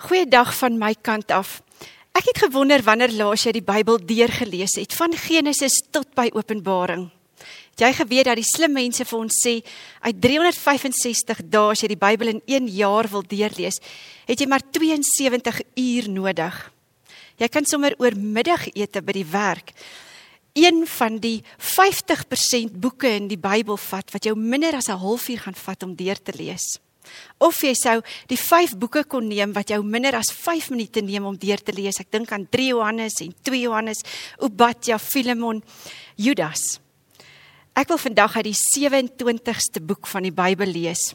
Goeiedag 0.00 0.54
van 0.56 0.78
my 0.80 0.94
kant 0.96 1.28
af. 1.28 1.58
Ek 2.16 2.24
het 2.30 2.38
gewonder 2.46 2.80
wanneer 2.80 3.12
laas 3.12 3.42
jy 3.44 3.52
die 3.58 3.64
Bybel 3.64 3.98
deurgelees 4.00 4.78
het 4.80 4.94
van 4.96 5.12
Genesis 5.12 5.76
tot 5.92 6.08
by 6.16 6.30
Openbaring. 6.32 7.10
Het 7.74 7.84
jy 7.84 7.90
geweet 7.98 8.30
dat 8.30 8.40
die 8.40 8.48
slim 8.48 8.72
mense 8.78 9.04
vir 9.04 9.18
ons 9.18 9.36
sê 9.44 9.58
uit 10.00 10.22
365 10.24 11.44
dae 11.52 11.74
as 11.74 11.84
jy 11.84 11.92
die 11.92 12.00
Bybel 12.00 12.32
in 12.32 12.40
1 12.48 12.72
jaar 12.78 13.10
wil 13.12 13.28
deurlees, 13.28 13.76
het 14.24 14.40
jy 14.40 14.48
maar 14.48 14.64
72 14.72 15.60
uur 15.76 16.08
nodig. 16.16 16.60
Jy 17.36 17.52
kan 17.52 17.68
sommer 17.68 17.92
oor 18.00 18.16
middagete 18.16 19.04
by 19.04 19.20
die 19.20 19.28
werk 19.28 19.74
een 20.56 20.86
van 20.96 21.20
die 21.20 21.42
50% 21.60 22.72
boeke 22.80 23.18
in 23.20 23.28
die 23.28 23.38
Bybel 23.38 23.76
vat 23.76 24.16
wat 24.16 24.24
jou 24.24 24.34
minder 24.34 24.80
as 24.80 24.88
'n 24.88 24.96
halfuur 24.96 25.44
gaan 25.44 25.54
vat 25.54 25.82
om 25.82 25.94
deur 25.94 26.16
te 26.16 26.32
lees. 26.32 26.80
Of 27.38 27.62
jy 27.62 27.72
sou 27.74 28.00
die 28.28 28.38
5 28.38 28.76
boeke 28.78 29.04
kon 29.04 29.28
neem 29.28 29.52
wat 29.56 29.72
jou 29.72 29.80
minder 29.82 30.14
as 30.18 30.32
5 30.32 30.70
minute 30.70 31.02
neem 31.02 31.24
om 31.24 31.38
deur 31.38 31.62
te 31.62 31.72
lees. 31.72 32.00
Ek 32.00 32.10
dink 32.12 32.32
aan 32.32 32.46
3 32.50 32.66
Johannes 32.74 33.20
en 33.24 33.32
2 33.42 33.60
Johannes, 33.60 34.04
Obadja, 34.38 34.98
Filemon, 34.98 35.62
Judas. 36.16 36.80
Ek 37.74 37.88
wil 37.88 38.00
vandag 38.02 38.36
uit 38.36 38.50
die 38.50 38.58
27ste 38.58 39.80
boek 39.80 40.06
van 40.10 40.26
die 40.26 40.34
Bybel 40.34 40.68
lees. 40.68 41.14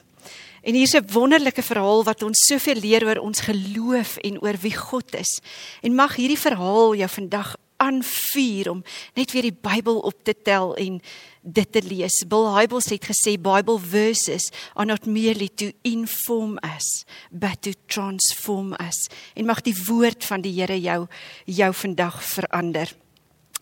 En 0.66 0.74
hier's 0.74 0.96
'n 0.96 1.06
wonderlike 1.14 1.62
verhaal 1.62 2.04
wat 2.04 2.24
ons 2.24 2.46
soveel 2.48 2.80
leer 2.82 3.06
oor 3.06 3.20
ons 3.22 3.40
geloof 3.40 4.18
en 4.18 4.42
oor 4.42 4.58
wie 4.62 4.74
God 4.74 5.16
is. 5.16 5.42
En 5.82 5.94
mag 5.94 6.16
hierdie 6.16 6.40
verhaal 6.40 6.96
jou 6.96 7.10
vandag 7.10 7.56
aanvuur 7.86 8.72
om 8.72 8.84
net 9.16 9.32
weer 9.36 9.50
die 9.50 9.56
Bybel 9.56 10.02
op 10.10 10.24
te 10.26 10.34
tel 10.34 10.74
en 10.82 11.00
dit 11.46 11.72
te 11.72 11.82
lees. 11.86 12.18
Bill 12.28 12.50
Hybels 12.56 12.90
het 12.90 13.06
gesê 13.12 13.36
Bible 13.38 13.78
verses 13.80 14.50
are 14.74 14.88
not 14.90 15.06
merely 15.06 15.50
to 15.62 15.72
inform 15.86 16.58
us 16.66 17.06
but 17.32 17.62
to 17.62 17.72
transform 17.86 18.74
us. 18.82 19.06
En 19.36 19.46
mag 19.46 19.62
die 19.66 19.78
woord 19.88 20.26
van 20.26 20.42
die 20.42 20.54
Here 20.56 20.78
jou 20.82 21.06
jou 21.46 21.74
vandag 21.74 22.22
verander. 22.24 22.96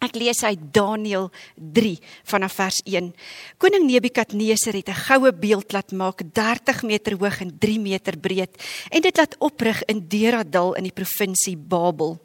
Ek 0.03 0.17
lees 0.19 0.41
uit 0.43 0.59
Daniël 0.75 1.29
3 1.55 1.95
vanaf 2.27 2.57
vers 2.59 2.81
1. 2.83 3.13
Koning 3.61 3.85
Nebukadneser 3.87 4.75
het 4.75 4.89
'n 4.89 5.03
goue 5.07 5.31
beeld 5.31 5.71
laat 5.71 5.91
maak 5.91 6.21
30 6.33 6.83
meter 6.83 7.15
hoog 7.15 7.39
en 7.39 7.57
3 7.57 7.79
meter 7.79 8.17
breed 8.17 8.51
en 8.89 9.01
dit 9.01 9.17
laat 9.17 9.35
oprig 9.39 9.83
in 9.83 10.07
Deradal 10.07 10.75
in 10.75 10.83
die 10.83 10.91
provinsie 10.91 11.57
Babel. 11.57 12.19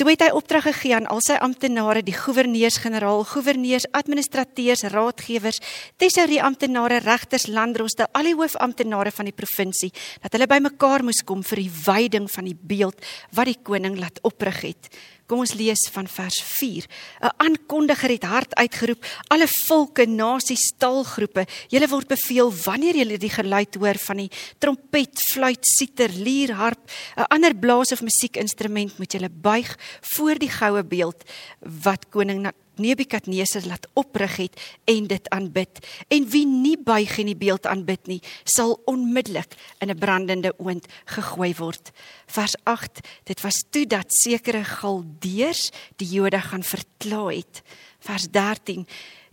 Toe 0.00 0.08
het 0.08 0.22
hy 0.24 0.30
opdrag 0.32 0.64
gegee 0.64 0.94
aan 0.96 1.04
al 1.12 1.18
sy 1.20 1.34
amptenare, 1.44 2.00
die 2.00 2.14
goewerneurs-generaal, 2.16 3.20
goewerneurs, 3.28 3.84
administrateurs, 3.92 4.86
raadgewers, 4.94 5.60
tesourie 6.00 6.38
amptenare, 6.40 7.02
regters, 7.04 7.44
landdroste, 7.52 8.06
al 8.16 8.30
die 8.30 8.32
hoofamptenare 8.38 9.12
van 9.12 9.28
die 9.28 9.36
provinsie, 9.36 9.90
dat 10.24 10.32
hulle 10.32 10.48
bymekaar 10.48 11.04
moes 11.04 11.20
kom 11.28 11.44
vir 11.44 11.66
die 11.66 11.72
wyding 11.84 12.30
van 12.32 12.48
die 12.48 12.56
beeld 12.56 13.04
wat 13.36 13.52
die 13.52 13.58
koning 13.60 14.00
laat 14.00 14.24
oprig 14.24 14.64
het. 14.70 14.88
Kom 15.30 15.44
ons 15.44 15.52
lees 15.54 15.84
van 15.94 16.08
vers 16.10 16.40
4. 16.42 16.86
'n 17.22 17.30
Aankondiger 17.38 18.10
het 18.10 18.24
hard 18.24 18.54
uitgeroep: 18.54 19.04
"Alle 19.28 19.46
volke, 19.46 20.06
nasies, 20.06 20.72
taalgroepe, 20.76 21.46
julle 21.68 21.88
word 21.88 22.08
beveel 22.08 22.50
wanneer 22.64 22.96
julle 22.96 23.18
die 23.18 23.30
geluid 23.30 23.74
hoor 23.74 23.94
van 23.94 24.16
die 24.16 24.30
trompet, 24.58 25.22
fluit, 25.32 25.62
siter, 25.62 26.10
lier, 26.10 26.52
harp, 26.52 26.90
'n 27.16 27.30
ander 27.30 27.54
blaas 27.54 27.92
of 27.92 28.02
musiekinstrument, 28.02 28.98
moet 28.98 29.12
julle 29.12 29.30
buig 29.30 29.78
voor 30.00 30.34
die 30.34 30.50
goue 30.50 30.82
beeld 30.82 31.22
wat 31.60 32.08
koning 32.10 32.50
Nebukadneser 32.80 33.66
laat 33.68 33.88
oprig 33.94 34.36
het 34.36 34.60
en 34.84 35.06
dit 35.06 35.28
aanbid. 35.28 35.80
En 36.08 36.28
wie 36.32 36.46
nie 36.46 36.76
buig 36.78 37.18
en 37.18 37.30
die 37.30 37.36
beeld 37.38 37.66
aanbid 37.66 38.06
nie, 38.10 38.20
sal 38.44 38.78
onmiddellik 38.90 39.54
in 39.78 39.90
'n 39.90 39.98
brandende 39.98 40.54
oond 40.58 40.86
gegooi 41.04 41.54
word. 41.54 41.90
Vers 42.26 42.56
8. 42.64 43.00
Dit 43.24 43.40
was 43.40 43.64
toe 43.70 43.86
dat 43.86 44.06
sekere 44.08 44.64
Galdeërs 44.64 45.70
die 45.96 46.08
Jode 46.08 46.40
gaan 46.40 46.62
verkla 46.62 47.26
het. 47.28 47.62
Vers 48.00 48.28
13. 48.30 48.86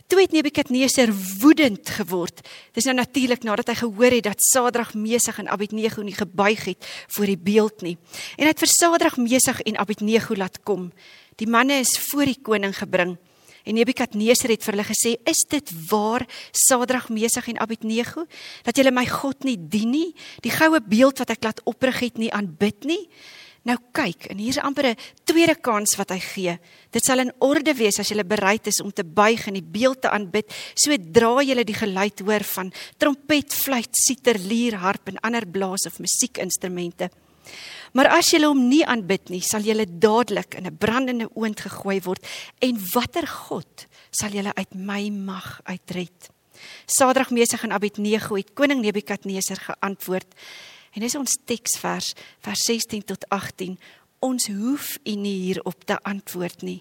Toe 0.08 0.22
het 0.22 0.32
Nebukadneser 0.32 1.10
woedend 1.40 1.90
geword. 1.90 2.40
Dis 2.72 2.86
nou 2.88 2.94
natuurlik 2.96 3.42
nadat 3.44 3.68
hy 3.68 3.74
gehoor 3.76 4.14
het 4.16 4.24
dat 4.24 4.40
Sadrag, 4.40 4.94
Mesig 4.96 5.36
en 5.38 5.50
Abednego 5.52 6.00
nie 6.02 6.16
gebuig 6.16 6.64
het 6.64 6.86
voor 7.12 7.28
die 7.28 7.36
beeld 7.36 7.84
nie. 7.84 7.98
En 8.38 8.46
hy 8.46 8.54
het 8.54 8.62
vir 8.64 8.72
Sadrag, 8.72 9.18
Mesig 9.20 9.60
en 9.68 9.76
Abednego 9.76 10.32
laat 10.34 10.62
kom. 10.64 10.88
Die 11.36 11.46
manne 11.46 11.82
is 11.84 11.92
voor 12.08 12.24
die 12.24 12.38
koning 12.40 12.72
gebring. 12.78 13.18
En 13.68 13.76
Nebukadneser 13.76 14.54
het 14.54 14.64
vir 14.64 14.74
hulle 14.74 14.88
gesê: 14.88 15.16
"Is 15.28 15.44
dit 15.48 15.72
waar, 15.90 16.24
Sadrag, 16.52 17.10
Mesig 17.12 17.48
en 17.48 17.60
Abednego, 17.60 18.24
dat 18.64 18.76
julle 18.76 18.90
my 18.90 19.04
God 19.06 19.44
nie 19.44 19.58
dien 19.58 19.90
nie, 19.90 20.14
die 20.40 20.50
goue 20.50 20.80
beeld 20.80 21.18
wat 21.18 21.30
ek 21.30 21.44
laat 21.44 21.60
oprig 21.64 22.00
het 22.00 22.18
nie 22.18 22.32
aanbid 22.32 22.84
nie?" 22.84 23.08
Nou 23.68 23.76
kyk, 23.92 24.30
en 24.32 24.38
hier's 24.38 24.56
amper 24.58 24.86
'n 24.86 24.96
tweede 25.24 25.54
kans 25.54 25.96
wat 25.96 26.10
hy 26.10 26.18
gee. 26.18 26.58
Dit 26.90 27.04
sal 27.04 27.18
in 27.18 27.32
orde 27.40 27.74
wees 27.74 27.98
as 27.98 28.08
jy 28.08 28.22
bereid 28.24 28.66
is 28.66 28.80
om 28.80 28.90
te 28.90 29.04
buig 29.04 29.46
en 29.46 29.54
die 29.54 29.62
beeld 29.62 30.00
te 30.00 30.10
aanbid, 30.10 30.46
sodra 30.74 31.42
jy 31.42 31.64
die 31.64 31.74
geluid 31.74 32.20
hoor 32.20 32.44
van 32.44 32.72
trompet, 32.96 33.52
fluit, 33.52 33.90
siter, 33.92 34.38
lier, 34.38 34.76
harp 34.76 35.08
en 35.08 35.20
ander 35.20 35.46
blaas 35.46 35.86
of 35.86 35.98
musiekinstrumente. 35.98 37.10
Maar 37.92 38.10
as 38.18 38.30
julle 38.30 38.50
hom 38.50 38.68
nie 38.68 38.84
aanbid 38.86 39.30
nie, 39.32 39.40
sal 39.40 39.62
julle 39.62 39.86
dadelik 39.86 40.54
in 40.54 40.66
'n 40.66 40.76
brandende 40.76 41.28
oond 41.34 41.60
gegooi 41.60 42.00
word 42.00 42.26
en 42.60 42.78
watter 42.94 43.26
God 43.26 43.86
sal 44.10 44.30
julle 44.30 44.54
uit 44.54 44.74
my 44.74 45.10
mag 45.10 45.60
uitred? 45.64 46.30
Sadrag 46.86 47.30
Mesig 47.30 47.62
en 47.62 47.72
Abednego 47.72 48.36
het 48.36 48.54
koning 48.54 48.80
Nebukadneser 48.80 49.56
geantwoord. 49.56 50.34
En 50.92 51.04
dis 51.04 51.14
ons 51.14 51.38
teksvers 51.44 52.14
vers 52.40 52.64
16 52.66 53.04
tot 53.04 53.28
18. 53.28 53.78
Ons 54.18 54.48
hoef 54.50 54.96
u 55.06 55.14
nie 55.14 55.36
hierop 55.44 55.84
te 55.86 55.94
antwoord 56.02 56.64
nie. 56.66 56.80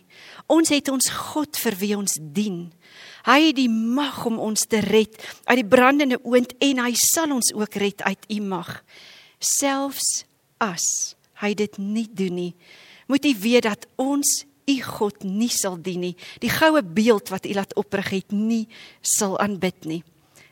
Ons 0.49 0.71
het 0.73 0.89
ons 0.89 1.09
God 1.13 1.59
vir 1.61 1.75
wie 1.77 1.93
ons 1.97 2.17
dien. 2.33 2.63
Hy 3.27 3.39
het 3.49 3.57
die 3.59 3.69
mag 3.69 4.23
om 4.25 4.39
ons 4.41 4.65
te 4.65 4.79
red 4.81 5.19
uit 5.45 5.59
die 5.59 5.67
brandende 5.67 6.17
oond 6.23 6.55
en 6.57 6.81
hy 6.81 6.93
sal 6.97 7.35
ons 7.35 7.53
ook 7.53 7.77
red 7.77 8.01
uit 8.01 8.25
u 8.33 8.39
mag. 8.41 8.71
Selfs 9.37 10.25
as 10.63 11.15
hy 11.41 11.53
dit 11.53 11.77
nie 11.77 12.07
doen 12.09 12.35
nie, 12.35 12.53
moet 13.07 13.25
u 13.25 13.33
weet 13.39 13.67
dat 13.69 13.87
ons 13.95 14.43
u 14.67 14.75
God 14.83 15.23
nie 15.23 15.51
sal 15.53 15.77
dien 15.79 16.01
nie. 16.03 16.15
Die 16.43 16.51
goue 16.51 16.83
beeld 16.83 17.31
wat 17.31 17.47
u 17.47 17.53
laat 17.55 17.75
oprig 17.79 18.09
het, 18.11 18.35
nie 18.35 18.67
sal 19.01 19.37
aanbid 19.39 19.87
nie. 19.87 20.01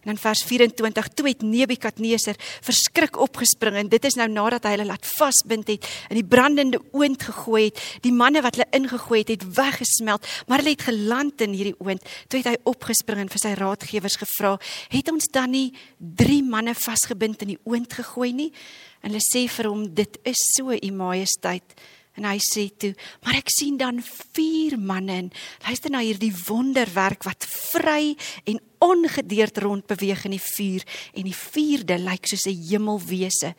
En 0.05 0.11
in 0.13 0.21
vers 0.21 0.43
24 0.45 1.07
toe 1.17 1.27
het 1.27 1.41
Nebukadneser 1.41 2.37
verskrik 2.61 3.17
opgespring 3.17 3.79
en 3.79 3.89
dit 3.89 4.05
is 4.05 4.17
nou 4.19 4.27
nadat 4.29 4.67
hy 4.67 4.75
hulle 4.75 4.85
laat 4.91 5.07
vasbind 5.09 5.71
het 5.73 5.87
in 6.13 6.19
die 6.19 6.27
brandende 6.29 6.79
oond 6.93 7.25
gegooi 7.25 7.63
het. 7.71 7.81
Die 8.05 8.13
manne 8.13 8.43
wat 8.45 8.59
hulle 8.59 8.69
ingegooi 8.77 9.23
het, 9.23 9.33
het 9.33 9.47
weggesmelt, 9.57 10.29
maar 10.45 10.61
hulle 10.61 10.75
het 10.75 10.85
geland 10.85 11.41
in 11.41 11.57
hierdie 11.57 11.77
oond. 11.81 12.05
Toe 12.29 12.43
het 12.43 12.51
hy 12.51 12.55
opgespring 12.69 13.25
en 13.25 13.33
vir 13.33 13.41
sy 13.41 13.55
raadgewers 13.57 14.19
gevra: 14.21 14.55
"Het 14.93 15.09
ons 15.09 15.25
dan 15.33 15.51
nie 15.51 15.73
drie 15.97 16.43
manne 16.43 16.75
vasgebind 16.77 17.41
in 17.41 17.55
die 17.55 17.61
oond 17.65 17.93
gegooi 17.93 18.31
nie?" 18.33 18.51
En 19.01 19.09
hulle 19.09 19.25
sê 19.25 19.47
vir 19.49 19.69
hom: 19.69 19.93
"Dit 19.93 20.19
is 20.23 20.37
so, 20.53 20.71
u 20.71 20.91
majesteit." 20.91 21.73
En 22.15 22.23
hy 22.23 22.37
sê 22.39 22.69
toe, 22.71 22.93
maar 23.25 23.35
ek 23.41 23.51
sien 23.51 23.75
dan 23.77 23.99
vier 24.35 24.77
manne 24.79 25.17
en 25.25 25.31
luister 25.65 25.91
na 25.91 25.99
hierdie 25.99 26.31
wonderwerk 26.47 27.27
wat 27.27 27.43
vry 27.47 28.15
en 28.47 28.61
ongedeerd 28.85 29.59
rond 29.65 29.87
beweeg 29.87 30.23
in 30.29 30.35
die 30.37 30.45
vuur 30.45 30.85
en 31.13 31.27
die 31.27 31.35
vierde 31.35 31.99
lyk 31.99 32.27
soos 32.27 32.47
'n 32.47 32.55
hemelwese. 32.69 33.55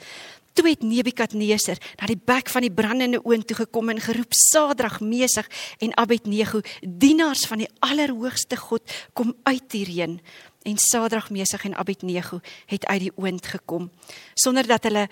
Toe 0.56 0.70
het 0.70 0.82
Nebukadneser 0.82 1.76
na 2.00 2.06
die 2.06 2.16
bek 2.16 2.48
van 2.48 2.64
die 2.64 2.72
brandende 2.72 3.20
oond 3.24 3.46
toe 3.46 3.56
gekom 3.56 3.90
en 3.90 4.00
geroep: 4.00 4.32
"Sadrag, 4.32 5.00
Mesig 5.00 5.46
en 5.78 5.96
Abednego, 5.96 6.60
dienaars 6.80 7.44
van 7.46 7.58
die 7.58 7.68
Allerhoogste 7.80 8.56
God, 8.56 8.82
kom 9.12 9.34
uit 9.42 9.72
hierheen." 9.72 10.20
En 10.66 10.78
Sadrag, 10.82 11.30
Mesig 11.30 11.64
en 11.64 11.76
Abednego 11.78 12.40
het 12.66 12.86
uit 12.86 13.00
die 13.06 13.12
oond 13.14 13.46
gekom 13.46 13.90
sonder 14.34 14.66
dat 14.66 14.88
hulle 14.88 15.04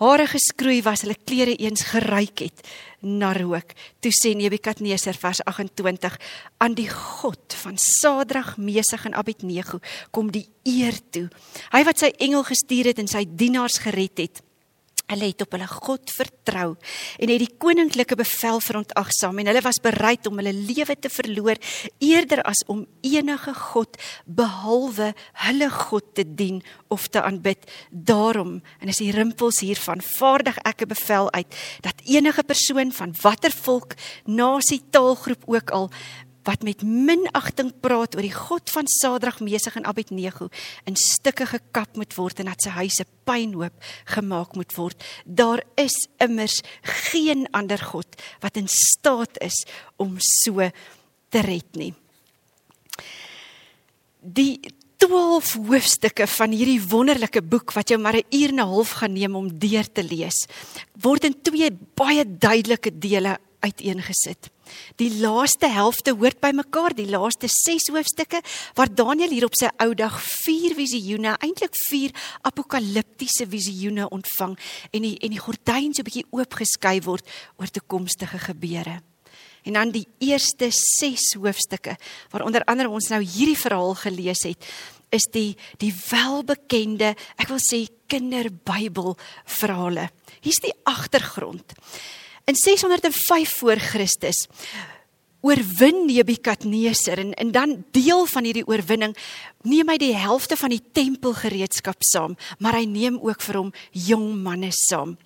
hare 0.00 0.26
geskroei 0.26 0.80
was, 0.82 1.04
hulle 1.04 1.18
klere 1.24 1.54
eens 1.60 1.84
geruik 1.92 2.40
het 2.46 2.62
na 3.04 3.32
rook. 3.36 3.74
Toe 4.00 4.12
sê 4.14 4.32
Nebukadneser 4.38 5.14
vers 5.18 5.42
28: 5.44 6.16
"Aan 6.58 6.74
die 6.74 6.88
God 6.88 7.54
van 7.62 7.76
Sadrag, 7.76 8.56
Mesig 8.56 9.04
en 9.04 9.14
Abednego 9.14 9.78
kom 10.10 10.30
die 10.30 10.48
eer 10.64 10.96
toe. 11.10 11.28
Hy 11.72 11.84
wat 11.84 11.98
sy 11.98 12.12
engel 12.18 12.42
gestuur 12.42 12.84
het 12.84 12.98
en 12.98 13.08
sy 13.08 13.26
dienaars 13.28 13.78
gered 13.78 14.18
het." 14.18 14.42
Hulle 15.12 15.28
het 15.30 15.44
op 15.44 15.52
hulle 15.56 15.68
God 15.68 16.12
vertrou 16.12 16.68
en 17.18 17.32
het 17.32 17.42
die 17.42 17.50
koninklike 17.60 18.16
bevel 18.18 18.60
verontagsaam 18.64 19.38
en 19.42 19.50
hulle 19.50 19.64
was 19.64 19.80
bereid 19.82 20.26
om 20.30 20.40
hulle 20.40 20.54
lewe 20.56 20.96
te 20.96 21.10
verloor 21.12 21.60
eerder 22.02 22.42
as 22.48 22.64
om 22.72 22.86
enige 23.04 23.54
god 23.54 23.98
behalwe 24.26 25.12
hulle 25.46 25.68
God 25.72 26.14
te 26.16 26.24
dien 26.24 26.62
of 26.92 27.08
te 27.08 27.22
aanbid. 27.22 27.64
Daarom, 27.90 28.60
en 28.80 28.88
is 28.88 29.00
die 29.00 29.12
rimpels 29.14 29.62
hiervan, 29.64 30.02
vaardig 30.02 30.58
ek 30.64 30.82
'n 30.82 30.88
bevel 30.88 31.32
uit 31.32 31.50
dat 31.80 32.02
enige 32.04 32.42
persoon 32.42 32.92
van 32.92 33.14
watter 33.22 33.52
volk, 33.52 33.94
nasie, 34.24 34.82
taalgroep 34.90 35.42
ook 35.46 35.70
al 35.70 35.90
wat 36.46 36.62
met 36.66 36.82
minagting 36.82 37.72
praat 37.80 38.16
oor 38.16 38.26
die 38.26 38.34
God 38.34 38.70
van 38.70 38.88
Sadrag, 38.90 39.40
Mesig 39.40 39.76
en 39.78 39.86
Abednego 39.86 40.48
in 40.88 40.96
stukke 40.98 41.46
gekap 41.46 41.96
moet 41.96 42.14
word 42.18 42.42
en 42.42 42.50
dat 42.50 42.64
sy 42.64 42.74
huise 42.76 43.06
pynhoop 43.28 43.74
gemaak 44.14 44.56
moet 44.58 44.74
word. 44.76 45.02
Daar 45.24 45.62
is 45.80 45.96
immers 46.22 46.60
geen 47.08 47.46
ander 47.52 47.78
God 47.78 48.18
wat 48.42 48.56
in 48.56 48.68
staat 48.68 49.38
is 49.40 49.64
om 49.96 50.16
so 50.18 50.70
te 51.32 51.40
red 51.46 51.78
nie. 51.78 51.92
Die 54.22 54.60
12 55.02 55.56
hoofstukke 55.66 56.28
van 56.30 56.52
hierdie 56.54 56.78
wonderlike 56.78 57.42
boek 57.42 57.72
wat 57.74 57.90
jou 57.90 57.98
maar 57.98 58.16
'n 58.16 58.26
uur 58.30 58.48
en 58.48 58.60
'n 58.60 58.70
half 58.74 58.90
gaan 58.90 59.12
neem 59.12 59.34
om 59.34 59.58
deur 59.58 59.86
te 59.92 60.02
lees, 60.02 60.46
word 61.00 61.24
in 61.24 61.42
twee 61.42 61.70
baie 61.94 62.24
duidelike 62.24 62.98
dele 62.98 63.38
uiteengesit. 63.60 64.50
Die 64.96 65.10
laaste 65.20 65.68
helfte 65.72 66.14
hoort 66.16 66.40
by 66.40 66.52
mekaar, 66.56 66.94
die 66.94 67.08
laaste 67.10 67.48
6 67.48 67.90
hoofstukke 67.94 68.42
waar 68.74 68.92
Daniël 68.92 69.30
hier 69.34 69.46
op 69.46 69.56
sy 69.58 69.70
ou 69.84 69.92
dag 69.98 70.18
vier 70.44 70.74
visioene, 70.78 71.36
eintlik 71.40 71.76
vier 71.88 72.12
apokaliptiese 72.42 73.46
visioene 73.50 74.08
ontvang 74.08 74.58
en 74.92 75.02
die 75.02 75.16
en 75.22 75.30
die 75.30 75.42
gordyn 75.42 75.94
so 75.94 76.02
'n 76.02 76.08
bietjie 76.08 76.30
oopgeskei 76.30 77.00
word 77.02 77.24
oor 77.58 77.68
toekomstige 77.68 78.38
gebeure. 78.38 79.02
En 79.62 79.72
dan 79.72 79.90
die 79.94 80.06
eerste 80.18 80.70
6 80.70 81.34
hoofstukke 81.38 81.96
waar 82.30 82.42
onder 82.42 82.64
andere 82.64 82.88
ons 82.88 83.08
nou 83.08 83.22
hierdie 83.22 83.58
verhaal 83.58 83.94
gelees 83.94 84.42
het, 84.42 84.58
is 85.12 85.28
die 85.32 85.52
die 85.78 85.92
welbekende, 86.10 87.12
ek 87.36 87.48
wil 87.52 87.60
sê 87.62 87.84
kinderbybel 88.10 89.14
verhale. 89.44 90.08
Hier's 90.42 90.62
die 90.64 90.74
agtergrond. 90.88 91.76
In 92.44 92.56
605 92.58 93.58
voor 93.58 93.76
Christus 93.76 94.46
oorwin 95.42 96.06
Nebukadneser 96.06 97.18
en 97.18 97.34
en 97.34 97.50
dan 97.50 97.84
deel 97.90 98.26
van 98.26 98.44
hierdie 98.46 98.66
oorwinning 98.66 99.16
neem 99.66 99.88
hy 99.90 99.96
die 99.98 100.14
helfte 100.14 100.56
van 100.56 100.70
die 100.70 100.82
tempelgereedskap 100.94 102.02
saam, 102.06 102.36
maar 102.58 102.78
hy 102.78 102.84
neem 102.86 103.18
ook 103.22 103.42
vir 103.42 103.58
hom 103.58 103.72
jong 103.90 104.28
manne 104.42 104.70
saam 104.74 105.16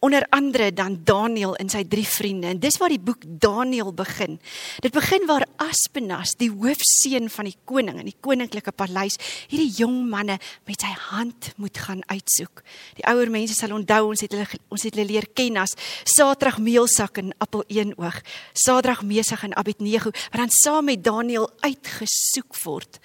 onder 0.00 0.26
andere 0.32 0.72
dan 0.72 0.96
Daniel 1.04 1.52
en 1.60 1.68
sy 1.68 1.82
drie 1.84 2.06
vriende. 2.08 2.48
En 2.48 2.60
dis 2.60 2.76
waar 2.80 2.92
die 2.92 3.00
boek 3.00 3.20
Daniel 3.26 3.92
begin. 3.94 4.38
Dit 4.80 4.94
begin 4.96 5.26
waar 5.28 5.44
Aspenas, 5.60 6.32
die 6.40 6.48
hoofseun 6.50 7.28
van 7.30 7.50
die 7.50 7.56
koning 7.68 8.00
in 8.00 8.08
die 8.08 8.16
koninklike 8.24 8.72
paleis, 8.72 9.18
hierdie 9.52 9.68
jong 9.76 9.98
manne 10.08 10.38
met 10.68 10.80
sy 10.80 10.92
hand 11.10 11.50
moet 11.60 11.76
gaan 11.84 12.00
uitsoek. 12.08 12.64
Die 12.96 13.04
ouer 13.12 13.28
mense 13.32 13.58
sal 13.58 13.76
onthou 13.76 14.06
ons 14.14 14.24
het 14.24 14.32
hulle 14.32 14.48
ons 14.72 14.88
het 14.88 14.96
hulle 14.96 15.08
leer 15.10 15.28
ken 15.36 15.60
as 15.60 15.76
Sadrag, 16.08 16.56
Meelsak 16.64 17.20
en 17.20 17.34
Appel 17.38 17.66
Eenoog. 17.68 18.22
Sadrag, 18.56 19.04
Mesig 19.04 19.44
en 19.44 19.56
Abednego 19.60 20.14
wat 20.32 20.40
dan 20.40 20.54
saam 20.62 20.88
met 20.88 21.04
Daniel 21.04 21.50
uitgesoek 21.60 22.56
word. 22.64 23.02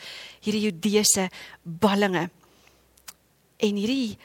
Hierdie 0.48 0.70
Judeese 0.70 1.28
ballinge. 1.64 2.30
En 3.60 3.76
hierdie 3.76 4.16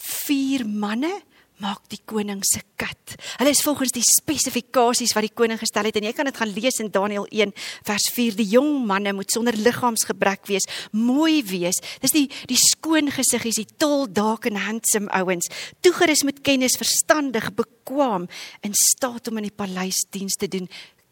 vier 0.00 0.64
manne 0.64 1.12
maak 1.60 1.82
die 1.92 2.00
koning 2.08 2.40
se 2.46 2.62
kat. 2.80 3.14
Hulle 3.38 3.52
is 3.52 3.62
volgens 3.64 3.92
die 3.94 4.04
spesifikasies 4.04 5.12
wat 5.16 5.26
die 5.26 5.34
koning 5.36 5.60
gestel 5.60 5.88
het 5.88 5.98
en 6.00 6.06
jy 6.08 6.12
kan 6.16 6.28
dit 6.28 6.38
gaan 6.40 6.52
lees 6.56 6.80
in 6.82 6.90
Daniël 6.92 7.26
1 7.28 7.52
vers 7.88 8.08
4. 8.14 8.38
Die 8.38 8.48
jong 8.54 8.86
manne 8.88 9.12
moet 9.16 9.32
sonder 9.32 9.56
liggaamsgebrek 9.56 10.48
wees, 10.50 10.66
mooi 10.96 11.40
wees. 11.46 11.80
Dis 12.02 12.16
die 12.16 12.26
die 12.50 12.58
skoon 12.60 13.12
gesiggies, 13.12 13.60
die 13.60 13.78
tall, 13.80 14.06
dark 14.08 14.48
and 14.48 14.62
handsome 14.64 15.10
ouens, 15.16 15.50
toegerus 15.84 16.24
met 16.28 16.42
kennis, 16.46 16.78
verstandig, 16.80 17.50
bekwam 17.56 18.28
in 18.66 18.76
staat 18.76 19.28
om 19.30 19.40
in 19.40 19.50
die 19.50 19.56
paleis 19.56 20.06
diens 20.10 20.38
te 20.40 20.48
doen. 20.48 20.68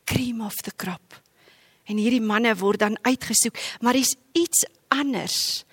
Cream 0.08 0.40
of 0.44 0.56
the 0.64 0.72
crop. 0.74 1.20
En 1.88 2.00
hierdie 2.00 2.24
manne 2.24 2.52
word 2.60 2.82
dan 2.84 2.98
uitgesoek, 3.04 3.56
maar 3.80 3.96
dis 3.96 4.16
iets 4.36 4.66
anders 4.92 5.64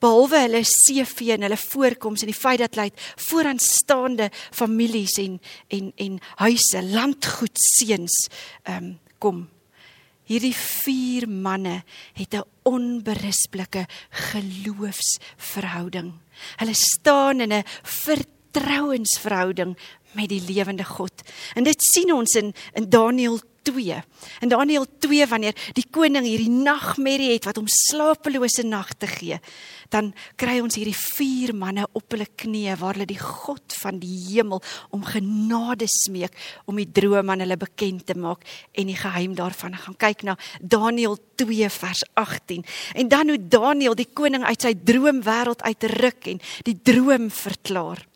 behalwe 0.00 0.40
hulle 0.46 0.62
CV 0.64 1.34
en 1.34 1.44
hulle 1.46 1.60
voorkoms 1.60 2.24
en 2.24 2.32
die 2.32 2.36
feit 2.36 2.62
dat 2.62 2.74
hulle 2.74 2.90
uit 2.90 3.06
vooraanstaande 3.28 4.30
families 4.50 5.18
en 5.22 5.38
en 5.68 5.92
en 5.96 6.18
huise, 6.44 6.82
landgoed 6.82 7.64
seuns 7.76 8.26
ehm 8.64 8.84
um, 8.84 8.98
kom. 9.20 9.48
Hierdie 10.30 10.54
vier 10.54 11.26
manne 11.28 11.82
het 12.14 12.34
'n 12.34 12.44
onberispelike 12.62 13.86
geloofsverhouding. 14.10 16.12
Hulle 16.56 16.74
staan 16.74 17.40
in 17.40 17.52
'n 17.52 17.64
vertrouensverhouding 17.82 19.78
met 20.12 20.28
die 20.28 20.40
lewende 20.40 20.84
God. 20.84 21.12
En 21.54 21.64
dit 21.64 21.82
sien 21.82 22.12
ons 22.12 22.34
in 22.34 22.54
in 22.74 22.88
Daniël 22.88 23.40
2. 23.70 24.02
In 24.42 24.50
Daniël 24.50 24.86
2 24.98 25.26
wanneer 25.30 25.54
die 25.76 25.86
koning 25.90 26.26
hierdie 26.26 26.50
nagmerrie 26.50 27.32
het 27.34 27.46
wat 27.48 27.60
hom 27.60 27.68
slapelose 27.70 28.64
nagte 28.66 29.08
gee, 29.10 29.38
dan 29.90 30.12
kry 30.38 30.58
ons 30.62 30.76
hierdie 30.78 30.96
vier 30.96 31.52
manne 31.56 31.86
op 31.98 32.14
hulle 32.14 32.26
knieë 32.26 32.76
waar 32.80 32.98
hulle 32.98 33.08
die 33.10 33.18
God 33.20 33.74
van 33.80 33.98
die 34.02 34.12
hemel 34.30 34.62
om 34.94 35.06
genade 35.06 35.88
smeek 35.90 36.36
om 36.70 36.78
die 36.78 36.88
droom 36.88 37.32
aan 37.32 37.42
hulle 37.44 37.58
bekend 37.60 38.06
te 38.06 38.16
maak 38.18 38.46
en 38.78 38.90
die 38.90 38.98
geheim 38.98 39.34
daarvan 39.38 39.76
gaan 39.78 39.98
kyk 39.98 40.24
na 40.26 40.36
Daniël 40.60 41.18
2 41.40 41.70
vers 41.80 42.04
18. 42.20 42.64
En 42.94 43.10
dan 43.10 43.32
hoe 43.32 43.40
Daniël 43.40 43.98
die 43.98 44.08
koning 44.12 44.44
uit 44.46 44.62
sy 44.68 44.74
droomwêreld 44.74 45.64
uitruk 45.66 46.32
en 46.34 46.40
die 46.66 46.76
droom 46.76 47.30
verklaar. 47.34 48.06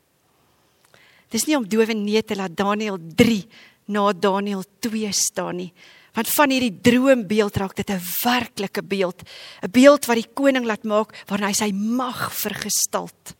Dis 1.34 1.48
nie 1.48 1.56
om 1.58 1.66
dowe 1.66 1.94
nee 1.98 2.22
te 2.22 2.36
laat 2.38 2.54
Daniël 2.54 2.98
3 3.18 3.40
na 3.86 4.12
Daniël 4.12 4.64
2 4.80 5.12
staan 5.12 5.56
nie. 5.56 5.72
Want 6.14 6.30
van 6.30 6.50
hierdie 6.50 6.80
droombeeld 6.80 7.56
raak 7.56 7.74
dit 7.76 7.90
'n 7.90 8.00
werklike 8.22 8.82
beeld, 8.82 9.22
'n 9.62 9.70
beeld 9.70 10.06
wat 10.06 10.16
die 10.16 10.30
koning 10.34 10.64
laat 10.64 10.84
maak 10.84 11.24
waarna 11.26 11.46
hy 11.46 11.52
sy 11.52 11.70
mag 11.72 12.32
vergestalt. 12.32 13.34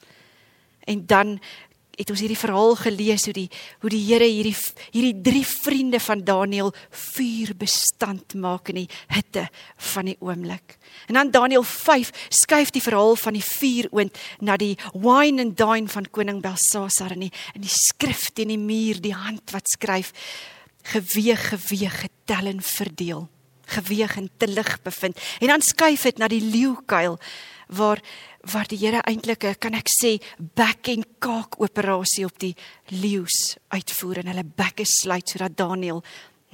En 0.87 1.07
dan 1.07 1.41
het 1.97 2.11
ons 2.11 2.21
hierdie 2.21 2.39
verhaal 2.39 2.75
gelees 2.79 3.27
hoe 3.29 3.35
die 3.37 3.49
hoe 3.83 3.91
die 3.93 4.03
Here 4.05 4.27
hierdie 4.29 4.57
hierdie 4.95 5.21
drie 5.25 5.45
vriende 5.47 6.01
van 6.01 6.25
Daniël 6.25 6.73
vuur 6.91 7.55
bestand 7.59 8.35
maak 8.35 8.71
in 8.73 8.83
die 8.83 8.89
hitte 9.15 9.49
van 9.93 10.11
die 10.11 10.17
oomblik. 10.21 10.79
En 11.09 11.19
dan 11.19 11.31
Daniël 11.31 11.63
5 11.63 12.11
skuif 12.29 12.73
die 12.75 12.83
verhaal 12.83 13.17
van 13.17 13.39
die 13.39 13.45
vuur 13.45 13.91
oond 13.93 14.19
na 14.41 14.57
die 14.61 14.75
wine 14.93 15.43
and 15.43 15.57
dine 15.59 15.89
van 15.89 16.11
koning 16.11 16.43
Belsasar 16.45 17.15
in 17.17 17.29
die 17.29 17.33
in 17.55 17.65
die 17.67 17.73
skrif 17.73 18.31
teen 18.33 18.53
die 18.53 18.61
muur, 18.61 19.01
die 19.01 19.15
hand 19.15 19.55
wat 19.55 19.69
skryf 19.69 20.13
geweeg 20.95 21.49
geweeg 21.55 22.01
getel 22.05 22.51
en 22.51 22.61
verdeel 22.63 23.29
geweeg 23.67 24.17
en 24.21 24.29
te 24.37 24.47
lig 24.47 24.71
bevind 24.83 25.21
en 25.41 25.55
dan 25.55 25.65
skuif 25.65 26.05
dit 26.09 26.21
na 26.21 26.29
die 26.29 26.43
leeukuil 26.43 27.17
waar 27.73 28.03
waar 28.53 28.69
die 28.69 28.79
Here 28.79 29.01
eintlik 29.09 29.47
kan 29.61 29.75
ek 29.75 29.89
sê 29.89 30.17
back 30.39 30.89
en 30.93 31.05
kaak 31.19 31.59
operasie 31.63 32.27
op 32.27 32.39
die 32.43 32.55
leeu's 32.93 33.57
uitvoer 33.73 34.23
en 34.23 34.31
hulle 34.33 34.45
bekke 34.45 34.87
sluit 34.89 35.29
sodat 35.29 35.57
Daniël 35.57 36.03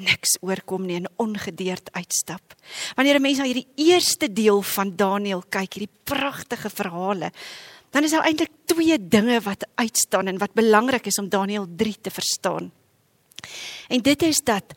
niks 0.01 0.39
oorkom 0.41 0.87
nie 0.89 0.97
en 1.01 1.09
ongedeerd 1.21 1.91
uitstap. 1.93 2.55
Wanneer 2.97 3.19
'n 3.19 3.23
mens 3.23 3.39
na 3.39 3.45
hierdie 3.45 3.69
eerste 3.77 4.33
deel 4.33 4.63
van 4.63 4.97
Daniël 4.97 5.43
kyk, 5.49 5.75
hierdie 5.75 5.97
pragtige 6.05 6.71
verhale, 6.71 7.33
dan 7.91 8.05
is 8.05 8.11
daar 8.11 8.25
eintlik 8.25 8.51
twee 8.65 8.97
dinge 9.09 9.41
wat 9.41 9.67
uitstaan 9.75 10.27
en 10.27 10.39
wat 10.39 10.55
belangrik 10.55 11.07
is 11.07 11.19
om 11.19 11.29
Daniël 11.29 11.67
3 11.77 11.97
te 12.01 12.11
verstaan. 12.11 12.73
En 13.89 14.03
dit 14.03 14.23
is 14.23 14.41
dat 14.47 14.75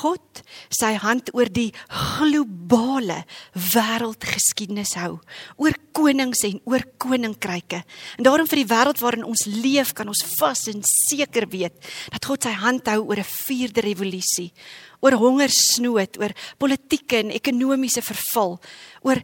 God 0.00 0.42
sy 0.72 0.94
hand 1.00 1.30
oor 1.34 1.48
die 1.52 1.70
globale 1.88 3.22
wêreldgeskiedenis 3.52 4.94
hou, 5.00 5.18
oor 5.56 5.76
konings 5.96 6.44
en 6.48 6.60
oor 6.68 6.84
koninkryke. 6.98 7.82
En 8.18 8.26
daarom 8.26 8.48
vir 8.50 8.62
die 8.62 8.70
wêreld 8.72 9.02
waarin 9.04 9.26
ons 9.28 9.46
leef, 9.50 9.92
kan 9.94 10.08
ons 10.08 10.24
vas 10.38 10.66
en 10.72 10.82
seker 10.82 11.48
weet 11.52 11.76
dat 12.12 12.24
God 12.24 12.46
sy 12.46 12.54
hand 12.58 12.88
hou 12.88 13.00
oor 13.04 13.20
'n 13.20 13.32
vierde 13.46 13.80
revolusie, 13.80 14.52
oor 15.00 15.12
hongersnood, 15.12 16.18
oor 16.18 16.32
politieke 16.58 17.16
en 17.16 17.30
ekonomiese 17.30 18.02
verval, 18.02 18.60
oor 19.02 19.20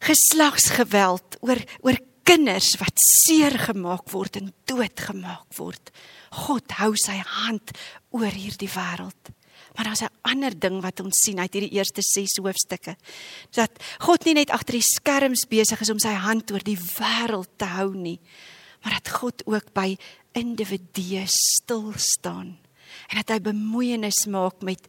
geslagsgeweld, 0.00 1.36
oor 1.40 1.58
oor 1.82 1.98
kinders 2.24 2.76
wat 2.78 2.94
seer 2.96 3.56
gemaak 3.58 4.10
word 4.12 4.36
en 4.36 4.52
doodgemaak 4.70 5.48
word. 5.58 5.90
God 6.30 6.78
hou 6.78 6.94
sy 6.98 7.18
hand 7.18 7.72
oor 8.14 8.30
hierdie 8.30 8.70
wêreld. 8.70 9.32
Maar 9.74 9.84
daar's 9.84 10.02
'n 10.02 10.14
ander 10.22 10.58
ding 10.58 10.80
wat 10.82 11.00
ons 11.00 11.18
sien 11.24 11.38
uit 11.38 11.52
hierdie 11.52 11.76
eerste 11.78 12.02
6 12.02 12.38
hoofstukke. 12.42 12.96
Dat 13.50 13.70
God 13.98 14.24
nie 14.24 14.34
net 14.34 14.50
agter 14.50 14.72
die 14.72 14.94
skerms 14.96 15.46
besig 15.46 15.80
is 15.80 15.90
om 15.90 15.98
sy 15.98 16.14
hand 16.14 16.50
oor 16.50 16.62
die 16.62 16.78
wêreld 16.78 17.48
te 17.56 17.64
hou 17.64 17.94
nie, 17.94 18.20
maar 18.82 18.92
dat 18.92 19.08
God 19.08 19.46
ook 19.46 19.72
by 19.72 19.96
individue 20.32 21.26
stil 21.26 21.92
staan 21.96 22.58
en 23.08 23.16
dat 23.16 23.28
hy 23.28 23.40
bemoeienis 23.40 24.26
maak 24.26 24.62
met 24.62 24.86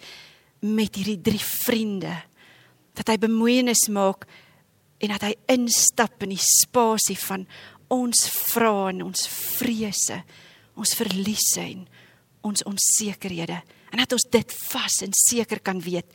met 0.62 0.96
hierdie 0.96 1.22
drie 1.22 1.42
vriende. 1.42 2.22
Dat 2.94 3.08
hy 3.08 3.18
bemoeienis 3.18 3.88
maak 3.90 4.28
en 5.02 5.10
dat 5.10 5.22
hy 5.22 5.34
instap 5.50 6.22
in 6.24 6.30
die 6.30 6.44
spasie 6.44 7.18
van 7.18 7.48
ons 7.88 8.30
vrae 8.30 8.90
en 8.90 9.02
ons 9.10 9.28
vrese 9.28 10.24
ons 10.76 10.94
verliese 10.96 11.62
en 11.62 11.88
ons 12.42 12.64
onsekerhede 12.64 13.62
en 13.92 13.98
dat 13.98 14.14
ons 14.14 14.30
dit 14.32 14.54
vas 14.72 15.02
en 15.02 15.14
seker 15.14 15.60
kan 15.60 15.82
weet 15.82 16.08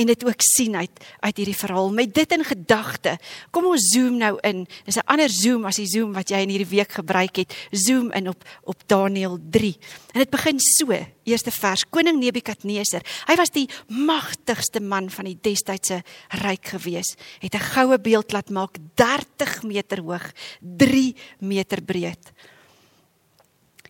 en 0.00 0.08
dit 0.08 0.24
ook 0.24 0.40
sien 0.44 0.76
uit 0.76 1.04
uit 1.20 1.36
hierdie 1.36 1.56
verhaal. 1.56 1.90
Met 1.92 2.14
dit 2.14 2.32
in 2.32 2.44
gedagte, 2.44 3.16
kom 3.52 3.68
ons 3.68 3.90
zoom 3.92 4.16
nou 4.20 4.32
in. 4.48 4.64
Dis 4.84 4.96
'n 4.96 5.06
ander 5.06 5.30
zoom 5.30 5.64
as 5.64 5.76
die 5.76 5.86
zoom 5.86 6.12
wat 6.12 6.30
jy 6.30 6.40
in 6.40 6.48
hierdie 6.48 6.76
week 6.76 6.92
gebruik 6.92 7.36
het. 7.36 7.54
Zoom 7.70 8.10
in 8.12 8.28
op 8.28 8.44
op 8.64 8.82
Daniël 8.86 9.38
3. 9.50 9.76
En 10.12 10.20
dit 10.20 10.30
begin 10.30 10.58
so, 10.58 11.06
eerste 11.24 11.50
vers. 11.50 11.84
Koning 11.90 12.18
Nebukadneser, 12.18 13.02
hy 13.26 13.36
was 13.36 13.50
die 13.50 13.68
magtigste 13.88 14.80
man 14.80 15.10
van 15.10 15.24
die 15.24 15.38
destydse 15.40 16.02
ryk 16.28 16.66
gewees. 16.66 17.16
Het 17.38 17.54
'n 17.54 17.58
goue 17.58 17.98
beeld 18.00 18.32
laat 18.32 18.50
maak 18.50 18.76
30 18.94 19.62
meter 19.62 20.00
hoog, 20.00 20.32
3 20.60 21.14
meter 21.38 21.82
breed. 21.82 22.32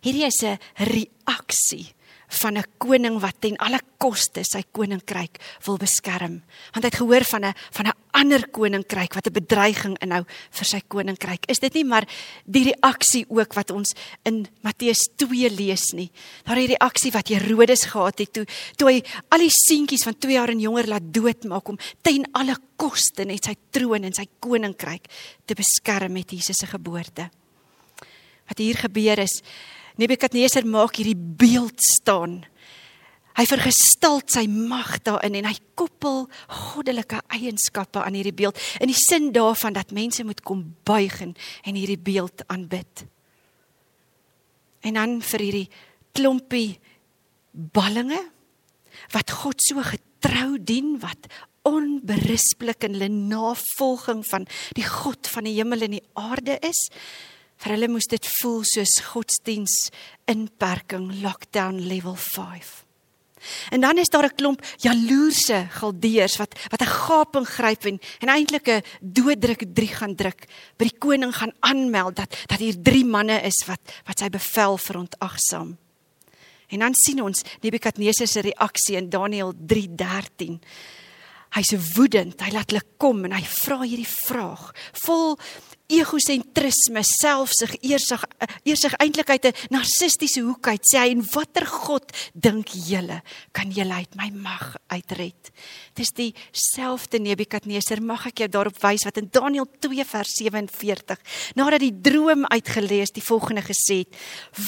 Hierdie 0.00 0.26
is 0.26 0.42
'n 0.42 0.58
reaksie 0.76 1.94
van 2.30 2.58
'n 2.58 2.64
koning 2.78 3.20
wat 3.20 3.40
ten 3.40 3.56
alle 3.56 3.80
koste 3.98 4.40
sy 4.44 4.62
koninkryk 4.72 5.38
wil 5.66 5.76
beskerm. 5.76 6.42
Want 6.72 6.84
hy 6.84 6.90
het 6.90 7.00
gehoor 7.02 7.24
van 7.24 7.44
'n 7.44 7.54
van 7.70 7.86
'n 7.86 7.98
ander 8.12 8.48
koninkryk 8.48 9.14
wat 9.14 9.26
'n 9.26 9.32
bedreiging 9.32 9.98
inhou 9.98 10.24
vir 10.50 10.64
sy 10.64 10.80
koninkryk. 10.88 11.46
Is 11.46 11.58
dit 11.58 11.74
nie 11.74 11.84
maar 11.84 12.06
die 12.44 12.64
reaksie 12.64 13.26
ook 13.28 13.54
wat 13.54 13.70
ons 13.70 13.94
in 14.24 14.46
Matteus 14.62 15.08
2 15.16 15.50
lees 15.50 15.92
nie? 15.92 16.10
Daardie 16.44 16.76
reaksie 16.76 17.10
wat 17.10 17.28
Herodes 17.28 17.84
gehad 17.84 18.18
het 18.18 18.32
toe 18.32 18.46
toe 18.76 18.88
hy 18.88 19.02
al 19.28 19.38
die 19.38 19.50
seentjies 19.50 20.04
van 20.04 20.18
2 20.18 20.32
jaar 20.32 20.50
en 20.50 20.60
jonger 20.60 20.86
laat 20.86 21.12
doodmaak 21.12 21.68
om 21.68 21.78
ten 22.02 22.28
alle 22.32 22.56
koste 22.76 23.24
net 23.24 23.44
sy 23.44 23.54
troon 23.70 24.04
en 24.04 24.12
sy 24.12 24.26
koninkryk 24.38 25.04
te 25.44 25.54
beskerm 25.54 26.12
met 26.12 26.30
Jesus 26.30 26.56
se 26.56 26.66
geboorte. 26.66 27.30
Wat 28.46 28.58
hier 28.58 28.76
gebeur 28.76 29.18
is 29.18 29.42
Nebukadneser 30.00 30.64
maak 30.64 30.96
hierdie 30.96 31.18
beeld 31.18 31.80
staan. 31.84 32.40
Hy 33.36 33.44
vergestalt 33.46 34.32
sy 34.32 34.46
mag 34.50 34.98
daarin 35.06 35.38
en 35.38 35.48
hy 35.48 35.56
koppel 35.78 36.24
goddelike 36.48 37.20
eienskappe 37.32 38.02
aan 38.02 38.16
hierdie 38.18 38.36
beeld 38.36 38.58
in 38.82 38.90
die 38.90 38.98
sin 38.98 39.30
daarvan 39.32 39.76
dat 39.76 39.94
mense 39.96 40.24
moet 40.26 40.42
kom 40.44 40.64
buig 40.88 41.20
en 41.22 41.34
hierdie 41.64 42.00
beeld 42.00 42.44
aanbid. 42.48 43.04
En 44.84 44.96
dan 44.96 45.20
vir 45.24 45.46
hierdie 45.46 45.68
klompie 46.16 46.80
ballinge 47.52 48.20
wat 49.14 49.32
God 49.42 49.62
so 49.62 49.82
getrou 49.84 50.58
dien 50.58 50.96
wat 51.02 51.28
onberispelik 51.68 52.86
in 52.88 52.96
hulle 52.96 53.10
navolging 53.12 54.22
van 54.30 54.46
die 54.76 54.86
God 54.86 55.28
van 55.28 55.46
die 55.48 55.58
hemel 55.58 55.84
en 55.84 55.98
die 55.98 56.06
aarde 56.18 56.56
is, 56.66 56.88
Vir 57.60 57.74
hulle 57.76 57.90
moes 57.92 58.08
dit 58.08 58.28
voel 58.40 58.62
soos 58.64 59.00
godsdiens 59.10 59.90
inperking 60.30 61.10
lockdown 61.20 61.80
level 61.84 62.16
5. 62.16 62.70
En 63.70 63.80
dan 63.80 63.98
is 63.98 64.08
daar 64.08 64.24
'n 64.24 64.34
klomp 64.34 64.64
jaloerse 64.76 65.66
galdeers 65.70 66.36
wat 66.36 66.58
wat 66.68 66.80
'n 66.80 66.94
gaping 67.06 67.46
gryp 67.46 67.84
en 67.84 67.98
en 68.20 68.28
eintlik 68.28 68.68
'n 68.68 68.82
dooddruk 69.00 69.64
3 69.74 69.88
gaan 69.88 70.14
druk. 70.14 70.44
By 70.76 70.84
die 70.84 70.98
koning 70.98 71.34
gaan 71.36 71.52
aanmeld 71.60 72.16
dat 72.16 72.36
dat 72.46 72.58
hier 72.58 72.76
3 72.82 73.04
manne 73.04 73.40
is 73.42 73.64
wat 73.66 73.80
wat 74.04 74.18
sy 74.18 74.28
bevel 74.28 74.76
verontagsaam. 74.78 75.76
En 76.68 76.78
dan 76.78 76.94
sien 76.94 77.22
ons 77.22 77.42
Nebukadneser 77.60 78.28
se 78.28 78.40
reaksie 78.40 78.96
in 78.96 79.08
Daniël 79.10 79.52
3:13. 79.66 80.60
Hy's 81.50 81.74
woedend, 81.94 82.40
hy 82.40 82.50
laat 82.50 82.70
hulle 82.70 82.82
kom 82.96 83.24
en 83.24 83.32
hy 83.32 83.42
vra 83.42 83.80
hierdie 83.82 84.06
vraag 84.06 84.70
vol 84.92 85.38
egosentrisme, 85.90 87.02
selfsug, 87.06 87.74
eersig 87.82 88.24
eersig 88.62 88.94
eintlik 89.02 89.30
uit 89.30 89.44
'n 89.46 89.74
narcistiese 89.74 90.40
hoek 90.40 90.68
uit 90.68 90.84
sê 90.86 90.98
hy 90.98 91.10
en 91.10 91.24
watter 91.34 91.66
god 91.66 92.12
dink 92.34 92.68
julle 92.68 93.22
kan 93.52 93.70
julle 93.70 93.94
uit 93.94 94.14
my 94.14 94.30
mag 94.30 94.76
uitred? 94.88 95.50
Dis 95.94 96.12
dieselfde 96.14 97.18
Nebukadneser 97.18 98.02
mag 98.02 98.26
ek 98.26 98.38
jou 98.38 98.48
daarop 98.48 98.78
wys 98.82 99.04
wat 99.04 99.18
in 99.18 99.28
Daniël 99.30 99.66
2 99.80 100.04
vers 100.04 100.34
47 100.38 101.18
nadat 101.54 101.80
die 101.80 102.00
droom 102.00 102.46
uitgelees 102.46 103.10
die 103.12 103.22
volgende 103.22 103.62
gesê 103.62 104.04
het: 104.04 104.14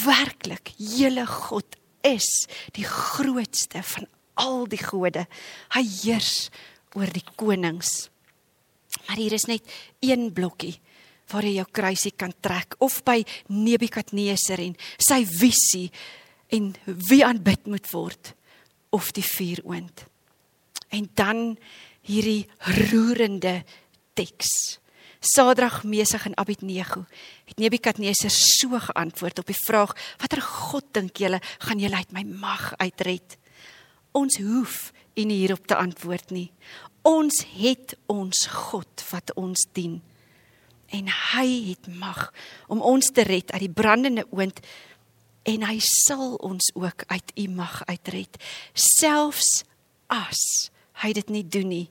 Werklik, 0.05 0.73
julle 0.77 1.25
God 1.25 1.77
is 2.03 2.47
die 2.75 2.85
grootste 2.85 3.83
van 3.83 4.07
al 4.33 4.65
die 4.67 4.81
gode. 4.81 5.27
Hy 5.75 5.83
heers 5.83 6.49
oor 6.97 7.09
die 7.13 7.25
konings. 7.35 8.09
Maar 9.07 9.17
hier 9.17 9.33
is 9.33 9.47
net 9.49 9.65
een 9.99 10.31
blokkie 10.33 10.79
waar 11.31 11.45
jy 11.47 11.57
jou 11.59 11.67
kruisie 11.71 12.13
kan 12.17 12.33
trek 12.41 12.75
of 12.83 13.01
by 13.05 13.21
Nebukadneser 13.53 14.61
en 14.63 14.75
sy 14.97 15.23
visie 15.27 15.89
en 16.53 16.73
wie 17.09 17.23
aanbid 17.25 17.67
moet 17.71 17.89
word 17.93 18.33
of 18.93 19.11
die 19.15 19.25
vuuroond. 19.25 20.05
En 20.93 21.09
dan 21.17 21.55
hierdie 22.05 22.45
roerende 22.91 23.63
teks. 24.13 24.77
Sadrag, 25.23 25.83
Mesig 25.87 26.25
en 26.27 26.35
Abednego 26.37 27.05
het 27.47 27.57
Nebukadneser 27.57 28.29
so 28.33 28.79
geantwoord 28.79 29.39
op 29.39 29.47
die 29.47 29.57
vraag: 29.65 29.95
"Watter 30.19 30.41
God 30.41 30.85
dink 30.91 31.17
julle 31.17 31.39
gaan 31.59 31.79
julle 31.79 31.95
uit 31.95 32.11
my 32.11 32.23
mag 32.23 32.73
uitred?" 32.77 33.37
Ons 34.11 34.37
hoef 34.37 34.91
nie 35.15 35.39
hierop 35.39 35.65
te 35.67 35.75
antwoord 35.75 36.29
nie. 36.31 36.51
Ons 37.01 37.45
het 37.57 37.95
ons 38.05 38.45
God 38.47 39.03
wat 39.11 39.33
ons 39.39 39.67
dien 39.73 40.01
en 40.87 41.07
hy 41.07 41.47
het 41.69 41.87
mag 41.87 42.33
om 42.67 42.81
ons 42.81 43.11
te 43.11 43.23
red 43.23 43.51
uit 43.51 43.59
die 43.59 43.73
brandende 43.73 44.25
oond. 44.29 44.59
En 45.43 45.63
hy 45.63 45.79
sal 45.79 46.35
ons 46.35 46.71
ook 46.73 47.03
uit 47.07 47.31
u 47.35 47.47
mag 47.47 47.81
uitred. 47.85 48.37
Selfs 48.73 49.63
as 50.07 50.69
hy 51.03 51.11
dit 51.13 51.29
nie 51.29 51.47
doen 51.47 51.67
nie 51.67 51.89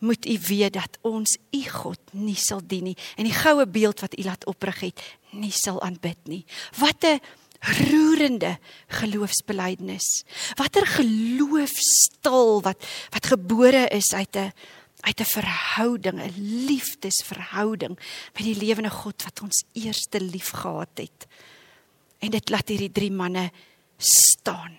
moet 0.00 0.26
u 0.26 0.38
weet 0.46 0.72
dat 0.72 0.98
ons 1.00 1.36
u 1.50 1.60
God 1.68 2.00
nie 2.16 2.36
sal 2.36 2.60
dien 2.64 2.90
nie. 2.90 2.96
En 3.16 3.28
die 3.28 3.36
goue 3.36 3.66
beeld 3.68 4.00
wat 4.00 4.18
u 4.18 4.22
laat 4.24 4.46
oprig 4.48 4.80
het 4.80 5.02
nie 5.36 5.52
sal 5.52 5.80
aanbid 5.84 6.18
nie. 6.24 6.44
Wat 6.80 7.04
'n 7.04 7.20
roerende 7.60 8.58
geloofsbelijdenis. 8.88 10.24
Watter 10.56 10.86
geloofstil 10.86 12.62
wat 12.62 12.84
wat 13.10 13.26
gebore 13.26 13.88
is 13.88 14.12
uit 14.14 14.36
'n 14.36 14.52
uit 15.00 15.20
'n 15.20 15.24
verhouding, 15.24 16.20
'n 16.20 16.64
liefdesverhouding 16.66 17.98
met 18.34 18.44
die 18.44 18.56
lewende 18.56 18.90
God 18.90 19.22
wat 19.22 19.40
ons 19.42 19.64
eerste 19.72 20.20
lief 20.20 20.50
gehad 20.50 20.94
het. 20.94 21.26
En 22.18 22.30
dit 22.30 22.48
laat 22.48 22.68
hierdie 22.68 22.92
drie 22.92 23.12
manne 23.12 23.50
staan, 23.96 24.78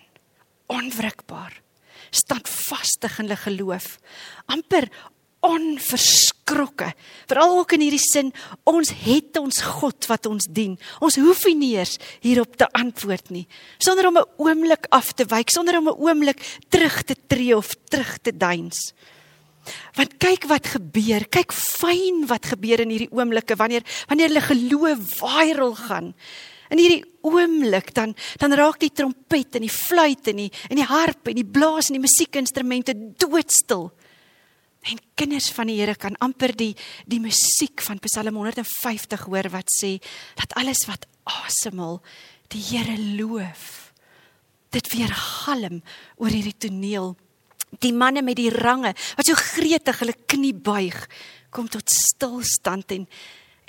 onwrikbaar, 0.66 1.60
standvastig 2.10 3.18
in 3.18 3.24
hulle 3.24 3.36
geloof, 3.36 3.98
amper 4.46 4.88
onverskrokke. 5.42 6.92
Veral 7.26 7.58
ook 7.58 7.74
in 7.74 7.80
hierdie 7.80 8.02
sin, 8.02 8.30
ons 8.68 8.92
het 9.02 9.38
ons 9.40 9.58
God 9.78 10.06
wat 10.06 10.26
ons 10.30 10.46
dien. 10.50 10.76
Ons 11.02 11.18
hoef 11.18 11.44
nie 11.50 11.74
eers 11.74 11.98
hierop 12.22 12.54
te 12.56 12.68
antwoord 12.78 13.32
nie, 13.34 13.46
sonder 13.78 14.06
om 14.06 14.18
'n 14.18 14.30
oomblik 14.38 14.86
af 14.90 15.12
te 15.12 15.24
wyk, 15.24 15.50
sonder 15.50 15.78
om 15.78 15.88
'n 15.88 15.98
oomblik 15.98 16.38
terug 16.68 17.02
te 17.02 17.16
tree 17.26 17.56
of 17.56 17.74
terug 17.88 18.18
te 18.22 18.36
deins. 18.36 18.92
Want 19.96 20.16
kyk 20.22 20.46
wat 20.50 20.66
gebeur, 20.74 21.26
kyk 21.30 21.52
fyn 21.54 22.26
wat 22.30 22.48
gebeur 22.54 22.82
in 22.82 22.92
hierdie 22.94 23.12
oomblikke 23.14 23.56
wanneer 23.60 23.84
wanneer 24.10 24.32
hulle 24.32 24.44
geloof 24.46 25.18
viral 25.20 25.74
gaan. 25.78 26.12
In 26.72 26.80
hierdie 26.80 27.04
oomblik 27.22 27.92
dan 27.94 28.14
dan 28.40 28.56
raak 28.58 28.80
die 28.82 28.92
trompet 28.92 29.58
en 29.58 29.66
die 29.66 29.72
fluit 29.72 30.28
en 30.32 30.40
die 30.44 30.50
en 30.70 30.80
die 30.80 30.88
harp 30.88 31.28
en 31.30 31.38
die 31.38 31.46
blaas 31.46 31.90
en 31.90 31.98
die 31.98 32.06
musiekinstrumente 32.06 32.96
doodstil. 33.20 33.90
En 34.82 34.98
kinders 35.14 35.50
van 35.54 35.70
die 35.70 35.78
Here 35.78 35.94
kan 35.94 36.18
amper 36.18 36.56
die 36.56 36.72
die 37.06 37.20
musiek 37.22 37.84
van 37.86 38.02
Psalm 38.02 38.40
150 38.40 39.28
hoor 39.28 39.50
wat 39.52 39.70
sê 39.70 39.98
dat 40.40 40.56
alles 40.58 40.82
wat 40.88 41.06
asemhaal 41.22 42.00
die 42.50 42.62
Here 42.72 42.98
loof. 43.20 43.92
Dit 44.72 44.88
weer 44.94 45.12
galm 45.12 45.82
oor 46.16 46.32
hierdie 46.32 46.56
toneel 46.58 47.12
die 47.80 47.92
manne 47.92 48.22
met 48.22 48.36
die 48.36 48.50
range 48.50 48.94
wat 49.16 49.28
so 49.28 49.38
gretig 49.38 50.02
hulle 50.02 50.16
knie 50.26 50.54
buig 50.54 50.98
kom 51.50 51.68
tot 51.68 51.88
stilstand 51.88 52.92
en 52.98 53.06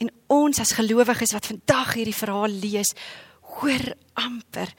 en 0.02 0.10
ons 0.34 0.60
as 0.60 0.74
gelowiges 0.76 1.36
wat 1.36 1.48
vandag 1.48 1.94
hierdie 1.94 2.18
verhaal 2.18 2.52
lees 2.64 2.92
hoor 3.60 3.94
amper 4.20 4.72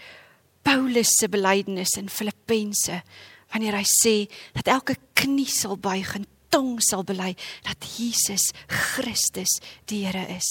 Paulus 0.65 1.13
se 1.21 1.29
belydenis 1.29 1.95
in 2.01 2.09
Filippense 2.09 3.03
wanneer 3.53 3.77
hy 3.79 3.87
sê 3.87 4.15
dat 4.57 4.71
elke 4.73 4.97
knie 5.15 5.49
sal 5.51 5.77
buig 5.79 6.17
en 6.19 6.27
tong 6.55 6.79
sal 6.83 7.05
bely 7.07 7.33
dat 7.67 7.85
Jesus 7.99 8.51
Christus 8.71 9.59
die 9.91 10.05
Here 10.07 10.25
is. 10.37 10.49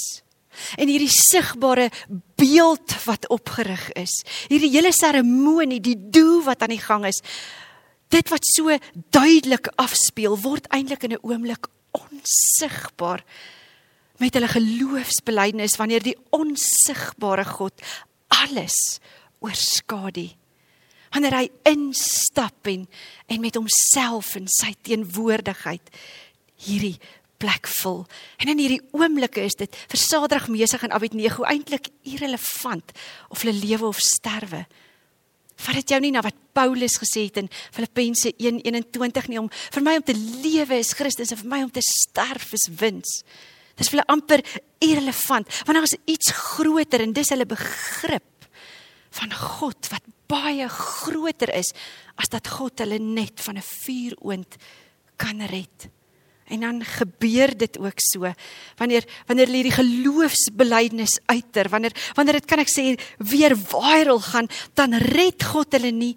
En 0.78 0.90
hierdie 0.92 1.12
sigbare 1.12 1.90
beeld 2.38 2.94
wat 3.08 3.28
opgerig 3.34 3.88
is, 3.98 4.22
hierdie 4.52 4.72
hele 4.76 4.92
seremonie, 4.94 5.82
die 5.82 5.98
doel 5.98 6.44
wat 6.46 6.62
aan 6.62 6.76
die 6.76 6.84
gang 6.84 7.08
is, 7.10 7.24
dit 8.14 8.30
wat 8.30 8.46
so 8.46 8.78
duidelik 9.16 9.72
afspeel 9.82 10.38
word 10.44 10.68
eintlik 10.70 11.04
in 11.08 11.16
'n 11.18 11.26
oomblik 11.26 11.68
onsigbaar 11.92 13.24
met 14.18 14.34
hulle 14.34 14.48
geloofsbelijdenis 14.48 15.78
wanneer 15.78 16.04
die 16.04 16.18
onsigbare 16.30 17.46
God 17.46 17.74
alles 18.28 19.00
oorskadu. 19.40 20.30
Wanneer 21.12 21.36
hy 21.36 21.50
instap 21.64 22.68
en 22.68 22.88
en 23.28 23.42
met 23.42 23.56
homself 23.56 24.36
en 24.36 24.48
sy 24.48 24.74
teenwoordigheid 24.82 25.90
hierdie 26.56 27.00
plek 27.38 27.68
vul. 27.68 28.06
En 28.38 28.48
in 28.48 28.58
hierdie 28.58 28.82
oomblikke 28.92 29.42
is 29.42 29.58
dit 29.60 29.76
vir 29.88 30.00
Sadrag 30.00 30.48
Mesig 30.48 30.84
en 30.84 30.92
Abednego 30.92 31.44
eintlik 31.44 31.90
irrelevant 32.04 32.92
of 33.30 33.42
hulle 33.42 33.66
lewe 33.66 33.86
of 33.86 34.00
sterwe. 34.00 34.66
Vat 35.56 35.76
dit 35.76 35.94
jou 35.94 36.00
nie 36.02 36.12
na 36.12 36.24
wat 36.26 36.36
Paulus 36.54 36.98
gesê 37.02 37.28
het 37.28 37.38
in 37.38 37.50
Filippense 37.52 38.34
1:21 38.38 39.30
nie 39.30 39.40
om 39.40 39.50
vir 39.50 39.84
my 39.84 39.96
om 39.96 40.04
te 40.04 40.16
lewe 40.16 40.80
is 40.80 40.94
Christus 40.94 41.32
en 41.32 41.38
vir 41.38 41.50
my 41.50 41.64
om 41.64 41.72
te 41.72 41.82
sterf 41.82 42.54
is 42.54 42.70
wins. 42.80 43.24
Dis 43.76 43.90
vir 43.90 44.00
hulle 44.00 44.14
amper 44.14 44.44
irrelevant 44.80 45.48
want 45.66 45.78
daar 45.78 45.84
is 45.84 45.98
iets 46.06 46.32
groter 46.32 47.02
en 47.02 47.14
dis 47.14 47.30
hulle 47.30 47.46
begrip 47.46 48.48
van 49.14 49.34
God 49.34 49.90
wat 49.94 50.06
baie 50.28 50.68
groter 50.70 51.54
is 51.54 51.74
as 52.16 52.30
dat 52.30 52.48
God 52.48 52.80
hulle 52.80 53.00
net 53.00 53.42
van 53.42 53.58
'n 53.58 53.62
vuuroond 53.62 54.56
kan 55.18 55.42
red. 55.42 55.90
En 56.54 56.62
dan 56.62 56.84
gebeur 56.86 57.56
dit 57.58 57.80
ook 57.82 57.98
so. 57.98 58.30
Wanneer 58.78 59.06
wanneer 59.26 59.50
hulle 59.50 59.62
hierdie 59.62 59.78
geloofsbelijdenis 59.78 61.18
uiter, 61.26 61.70
wanneer 61.70 61.96
wanneer 62.14 62.38
dit 62.42 62.50
kan 62.50 62.62
ek 62.62 62.70
sê 62.70 62.94
weer 63.18 63.56
viral 63.58 64.22
gaan, 64.22 64.50
dan 64.78 64.94
red 64.94 65.44
God 65.44 65.74
hulle 65.74 65.92
nie 65.92 66.14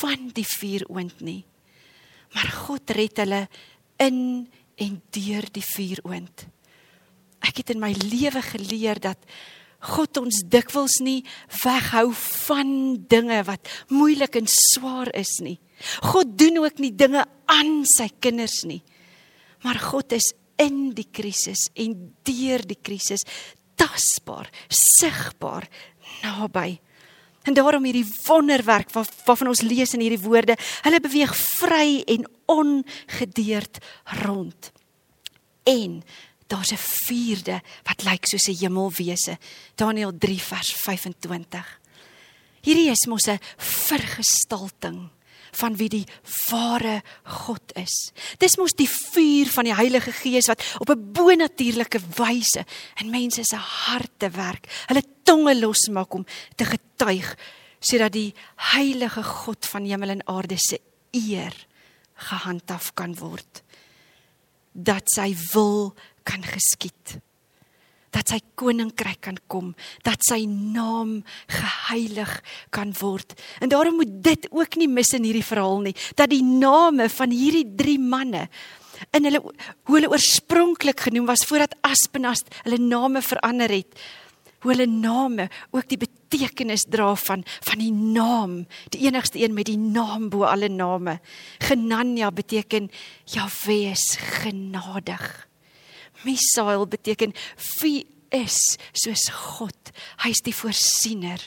van 0.00 0.30
die 0.34 0.46
vuuroond 0.46 1.20
nie. 1.22 1.44
Maar 2.34 2.50
God 2.66 2.90
red 2.98 3.22
hulle 3.22 3.46
in 4.02 4.18
en 4.76 4.98
deur 5.14 5.46
die 5.54 5.64
vuuroond. 5.64 6.46
Ek 7.46 7.62
het 7.62 7.70
in 7.72 7.80
my 7.80 7.92
lewe 8.10 8.42
geleer 8.44 8.98
dat 9.00 9.22
God 9.86 10.18
ons 10.18 10.42
dikwels 10.50 10.98
nie 11.04 11.20
weghou 11.62 12.10
van 12.16 12.70
dinge 13.08 13.38
wat 13.46 13.70
moeilik 13.92 14.40
en 14.40 14.48
swaar 14.50 15.12
is 15.14 15.36
nie. 15.44 15.58
God 16.10 16.34
doen 16.40 16.58
ook 16.64 16.80
nie 16.82 16.92
dinge 16.96 17.22
aan 17.52 17.84
sy 17.86 18.08
kinders 18.20 18.64
nie. 18.66 18.82
Maar 19.62 19.78
God 19.78 20.12
is 20.12 20.32
in 20.56 20.90
die 20.96 21.08
krisis 21.12 21.68
en 21.74 22.16
deur 22.24 22.64
die 22.66 22.78
krisis 22.80 23.24
tasbaar, 23.76 24.48
sigbaar 24.68 25.68
naby. 26.22 26.78
En 27.46 27.54
daarom 27.54 27.84
hierdie 27.86 28.06
wonderwerk 28.26 28.90
wat 28.96 29.12
waarvan 29.26 29.52
ons 29.52 29.62
lees 29.62 29.94
in 29.94 30.02
hierdie 30.02 30.22
woorde, 30.24 30.56
hulle 30.82 31.00
beweeg 31.00 31.34
vry 31.36 32.02
en 32.10 32.26
ongedeerd 32.50 33.78
rond. 34.24 34.72
En 35.66 36.02
daar's 36.46 36.72
'n 36.72 36.82
vierde 37.06 37.60
wat 37.84 38.02
lyk 38.02 38.26
soos 38.26 38.48
'n 38.48 38.58
hemelwese. 38.58 39.38
Daniël 39.74 40.12
3 40.18 40.40
vers 40.40 40.72
25. 40.72 41.80
Hierdie 42.62 42.90
is 42.90 43.06
mos 43.06 43.28
'n 43.28 43.38
vergestalting 43.56 45.10
van 45.56 45.76
wie 45.76 45.88
die 45.92 46.04
ware 46.48 47.00
God 47.24 47.74
is. 47.80 47.94
Dis 48.38 48.56
mos 48.60 48.76
die 48.76 48.88
vuur 48.90 49.50
van 49.52 49.68
die 49.68 49.76
Heilige 49.76 50.12
Gees 50.12 50.48
wat 50.50 50.62
op 50.78 50.90
'n 50.90 51.12
bonatuurlike 51.12 52.00
wyse 52.16 52.64
in 53.00 53.10
mense 53.10 53.44
se 53.44 53.56
harte 53.56 54.30
werk. 54.30 54.66
Hulle 54.88 55.02
tonge 55.24 55.54
losmaak 55.58 56.14
om 56.14 56.26
te 56.56 56.64
getuig 56.64 57.36
sodat 57.80 58.12
die 58.12 58.34
heilige 58.72 59.22
God 59.22 59.66
van 59.66 59.84
hemel 59.84 60.08
en 60.08 60.26
aarde 60.26 60.56
se 60.58 60.80
eer 61.12 61.54
gehandhaaf 62.14 62.94
kan 62.94 63.14
word. 63.14 63.62
Dat 64.72 65.04
sy 65.12 65.34
wil 65.52 65.94
kan 66.22 66.42
geskied 66.42 67.20
dat 68.16 68.32
sy 68.32 68.40
koninkryk 68.56 69.20
kan 69.28 69.36
kom, 69.50 69.74
dat 70.06 70.22
sy 70.24 70.46
naam 70.48 71.20
geheilig 71.52 72.32
kan 72.74 72.94
word. 73.00 73.36
En 73.60 73.68
daarom 73.72 74.00
moet 74.00 74.14
dit 74.24 74.48
ook 74.50 74.78
nie 74.80 74.88
mis 74.88 75.12
in 75.16 75.26
hierdie 75.28 75.44
verhaal 75.44 75.84
nie, 75.84 75.96
dat 76.16 76.32
die 76.32 76.44
name 76.44 77.10
van 77.12 77.34
hierdie 77.34 77.68
drie 77.76 78.00
manne 78.00 78.46
in 79.12 79.26
hulle 79.28 79.42
hoe 79.42 79.96
hulle 79.98 80.08
oorspronklik 80.08 81.02
genoem 81.04 81.26
was 81.28 81.44
voordat 81.48 81.74
Aspenas 81.84 82.40
hulle 82.64 82.78
name 82.80 83.20
verander 83.20 83.72
het, 83.72 83.98
hoe 84.64 84.72
hulle 84.72 84.86
name 84.88 85.48
ook 85.76 85.88
die 85.90 86.00
betekenis 86.00 86.86
dra 86.90 87.10
van 87.26 87.44
van 87.68 87.82
die 87.82 87.92
naam, 87.92 88.62
die 88.94 89.04
enigste 89.06 89.42
een 89.42 89.54
met 89.54 89.68
die 89.68 89.78
naam 89.78 90.30
bo 90.32 90.46
alle 90.48 90.70
name. 90.72 91.18
Genania 91.60 92.32
beteken 92.32 92.90
Jahwe 93.28 93.92
is 93.92 94.16
genadig. 94.40 95.46
Misael 96.26 96.86
beteken 96.90 97.34
wie 97.80 98.04
is 98.34 98.58
soos 98.92 99.28
God. 99.32 99.92
Hy's 100.24 100.42
die 100.44 100.54
voorsiener. 100.54 101.40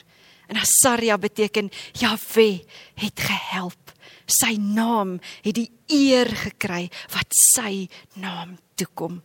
En 0.50 0.58
Asaria 0.58 1.18
beteken 1.20 1.70
Jahwe 2.00 2.64
het 2.98 3.22
gehelp. 3.22 3.92
Sy 4.30 4.56
naam 4.58 5.18
het 5.44 5.56
die 5.58 5.68
eer 5.90 6.30
gekry 6.46 6.88
wat 7.14 7.34
sy 7.54 7.86
naam 8.18 8.56
toekom. 8.78 9.20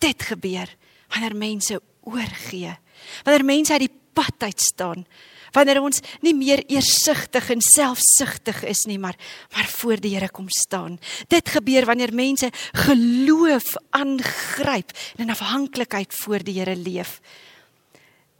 Dit 0.00 0.24
gebeur 0.30 0.68
wanneer 1.10 1.36
mense 1.36 1.80
oorgee. 2.06 2.72
Wanneer 3.24 3.44
mense 3.44 3.76
uit 3.76 3.86
die 3.88 3.96
pad 4.14 4.48
uit 4.48 4.60
staan 4.60 5.04
wanneer 5.52 5.82
ons 5.82 6.00
nie 6.24 6.34
meer 6.34 6.62
eersigtig 6.68 7.50
en 7.50 7.60
selfsugtig 7.60 8.62
is 8.64 8.86
nie, 8.86 8.98
maar 8.98 9.18
maar 9.54 9.68
voor 9.80 10.00
die 10.00 10.14
Here 10.14 10.28
kom 10.28 10.48
staan. 10.48 10.98
Dit 11.28 11.48
gebeur 11.48 11.86
wanneer 11.86 12.14
mense 12.14 12.50
geloof 12.86 13.76
aangryp 13.90 14.92
en 15.16 15.24
in 15.26 15.30
afhanklikheid 15.30 16.14
voor 16.14 16.42
die 16.44 16.58
Here 16.58 16.76
leef. 16.76 17.20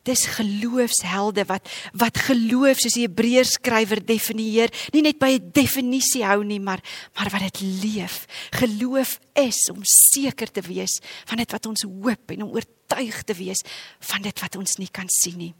Dis 0.08 0.24
geloofshelde 0.32 1.44
wat 1.44 1.68
wat 2.00 2.18
geloof 2.24 2.80
soos 2.80 2.96
die 2.96 3.04
Hebreërs 3.04 3.56
skrywer 3.58 4.00
definieer, 4.04 4.72
nie 4.94 5.02
net 5.04 5.18
by 5.20 5.36
'n 5.36 5.50
definisie 5.52 6.24
hou 6.24 6.42
nie, 6.44 6.60
maar 6.60 6.80
maar 7.14 7.30
wat 7.30 7.52
dit 7.52 7.60
leef. 7.84 8.26
Geloof 8.50 9.20
is 9.34 9.70
om 9.70 9.80
seker 9.82 10.50
te 10.50 10.62
wees 10.62 11.00
van 11.26 11.36
dit 11.36 11.50
wat 11.50 11.66
ons 11.66 11.82
hoop 11.82 12.30
en 12.30 12.42
om 12.42 12.54
oortuig 12.54 13.22
te 13.22 13.34
wees 13.34 13.60
van 14.00 14.22
dit 14.22 14.40
wat 14.40 14.56
ons 14.56 14.76
nie 14.76 14.88
kan 14.90 15.08
sien 15.08 15.36
nie. 15.36 15.54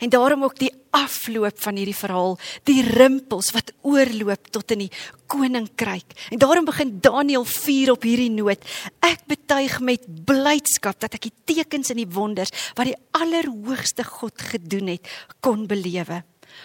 En 0.00 0.12
daarom 0.12 0.44
ook 0.44 0.58
die 0.58 0.72
afloop 0.96 1.58
van 1.60 1.76
hierdie 1.76 1.96
verhaal, 1.96 2.36
die 2.68 2.82
rimpels 2.86 3.50
wat 3.56 3.72
oorloop 3.86 4.50
tot 4.54 4.70
in 4.76 4.86
die 4.86 4.92
koninkryk. 5.30 6.14
En 6.30 6.40
daarom 6.42 6.68
begin 6.68 6.96
Daniël 7.00 7.44
4 7.44 7.92
op 7.96 8.06
hierdie 8.06 8.30
noot. 8.32 8.62
Ek 9.04 9.26
betuig 9.28 9.80
met 9.84 10.06
blydskap 10.28 11.00
dat 11.02 11.18
ek 11.18 11.28
die 11.28 11.34
tekens 11.56 11.92
en 11.92 12.00
die 12.00 12.08
wonders 12.08 12.54
wat 12.78 12.88
die 12.88 12.98
allerhoogste 13.18 14.06
God 14.06 14.40
gedoen 14.52 14.94
het, 14.94 15.10
kon 15.40 15.66
belewe. 15.66 16.22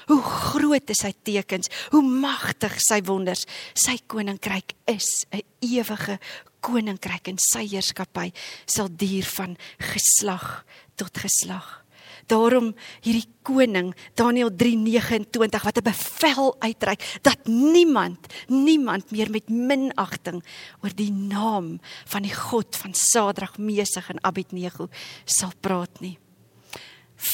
Hoe 0.07 0.21
groot 0.21 0.93
is 0.93 1.01
sy 1.03 1.11
tekens, 1.25 1.69
hoe 1.91 2.03
magtig 2.03 2.77
sy 2.83 3.01
wonders. 3.07 3.43
Sy 3.75 3.97
koninkryk 4.07 4.75
is 4.87 5.25
'n 5.33 5.41
ewige 5.59 6.19
koninkryk 6.61 7.27
en 7.27 7.37
sy 7.41 7.65
heerskappy 7.67 8.31
sal 8.65 8.89
duur 8.89 9.25
van 9.37 9.57
geslag 9.79 10.63
tot 10.95 11.17
geslag. 11.17 11.81
Daarom 12.27 12.75
hierdie 13.01 13.27
koning 13.41 13.95
Daniël 14.13 14.51
3:29 14.51 15.63
wat 15.63 15.77
'n 15.77 15.83
bevel 15.83 16.55
uitreik 16.59 17.19
dat 17.21 17.45
niemand 17.45 18.19
niemand 18.47 19.11
meer 19.11 19.29
met 19.29 19.49
minagting 19.49 20.43
oor 20.81 20.93
die 20.95 21.11
naam 21.11 21.79
van 22.05 22.21
die 22.21 22.33
God 22.33 22.75
van 22.75 22.93
Sadrag, 22.93 23.57
Mesig 23.57 24.09
en 24.09 24.23
Abednego 24.23 24.89
sal 25.25 25.51
praat 25.59 25.99
nie. 25.99 26.17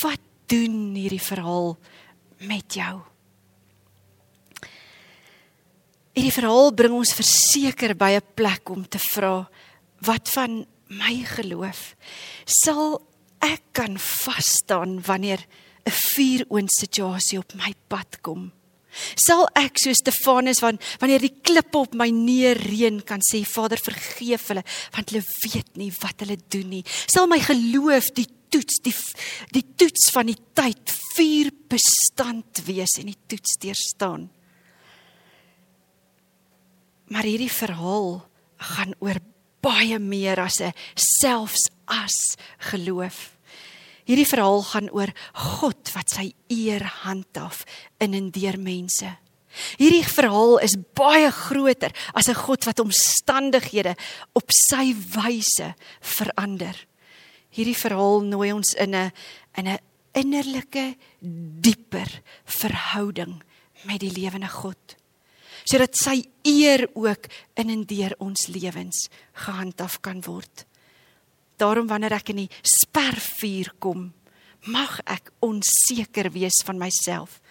Wat 0.01 0.19
doen 0.45 0.95
hierdie 0.95 1.21
verhaal 1.21 1.77
met 2.37 2.73
jou? 2.73 3.01
Hierdie 6.17 6.33
verhaal 6.33 6.71
bring 6.73 6.93
ons 6.93 7.13
verseker 7.13 7.95
by 7.95 8.17
'n 8.17 8.33
plek 8.33 8.69
om 8.69 8.87
te 8.87 8.99
vra 8.99 9.49
wat 10.01 10.29
van 10.29 10.65
my 10.89 11.23
geloof 11.23 11.95
sal 12.45 13.01
ek 13.47 13.71
kan 13.77 13.97
vas 13.97 14.51
staan 14.61 14.99
wanneer 15.07 15.41
'n 15.87 15.91
vuuroond 15.91 16.71
situasie 16.71 17.39
op 17.39 17.53
my 17.55 17.73
pad 17.87 18.21
kom. 18.21 18.51
Sal 19.15 19.45
ek 19.57 19.77
so 19.77 19.93
Stefanus 19.93 20.61
van 20.63 20.79
wanneer 21.01 21.21
die 21.21 21.35
klippe 21.43 21.77
op 21.77 21.93
my 21.97 22.09
neerreën 22.09 23.03
kan 23.07 23.21
sê 23.21 23.43
Vader 23.45 23.79
vergeef 23.81 24.49
hulle 24.51 24.63
want 24.95 25.11
hulle 25.11 25.23
weet 25.43 25.77
nie 25.77 25.91
wat 26.01 26.23
hulle 26.23 26.37
doen 26.49 26.69
nie. 26.69 26.83
Sal 27.05 27.27
my 27.29 27.39
geloof 27.43 28.11
die 28.17 28.27
toets 28.49 28.81
die 28.85 28.95
die 29.53 29.65
toets 29.77 30.09
van 30.15 30.31
die 30.31 30.39
tyd 30.57 30.95
vuur 31.15 31.51
bestand 31.69 32.63
wees 32.65 32.97
en 32.99 33.11
die 33.11 33.19
toets 33.27 33.57
deurstaan. 33.61 34.27
Maar 37.13 37.23
hierdie 37.23 37.51
verhaal 37.51 38.19
gaan 38.73 38.93
oor 38.99 39.19
baie 39.63 39.99
meer 39.99 40.39
as 40.39 40.61
'n 40.61 40.73
selfs 40.95 41.69
as 41.85 42.37
geloof. 42.71 43.36
Hierdie 44.07 44.27
verhaal 44.27 44.61
gaan 44.63 44.89
oor 44.95 45.11
God 45.35 45.91
wat 45.95 46.13
sy 46.15 46.31
eer 46.53 46.85
handhaaf 47.03 47.65
in 47.99 48.15
en 48.15 48.29
deur 48.31 48.57
mense. 48.59 49.09
Hierdie 49.77 50.05
verhaal 50.05 50.59
is 50.63 50.77
baie 50.95 51.29
groter 51.33 51.91
as 52.13 52.29
'n 52.29 52.35
God 52.35 52.63
wat 52.65 52.79
omstandighede 52.79 53.95
op 54.33 54.47
sy 54.69 54.93
wyse 54.93 55.75
verander. 55.99 56.75
Hierdie 57.49 57.75
verhaal 57.75 58.21
nooi 58.21 58.51
ons 58.53 58.73
in 58.73 58.95
'n 58.95 59.11
in 59.57 59.67
'n 59.67 59.79
innerlike 60.13 60.95
dieper 61.21 62.21
verhouding 62.45 63.41
met 63.85 63.99
die 63.99 64.11
lewende 64.11 64.47
God. 64.47 64.95
Sodat 65.65 65.95
sy 65.95 66.23
eer 66.43 66.87
ook 66.95 67.27
in 67.55 67.69
en 67.69 67.83
deur 67.83 68.15
ons 68.19 68.47
lewens 68.47 69.09
gehandhaaf 69.33 70.01
kan 70.01 70.21
word. 70.21 70.65
Daarom 71.57 71.87
wanneer 71.87 72.13
ek 72.19 72.29
in 72.29 72.45
die 72.45 72.51
spervuur 72.61 73.73
kom, 73.79 74.11
mag 74.67 74.99
ek 75.05 75.31
onseker 75.45 76.31
wees 76.33 76.61
van 76.65 76.77
myself 76.77 77.41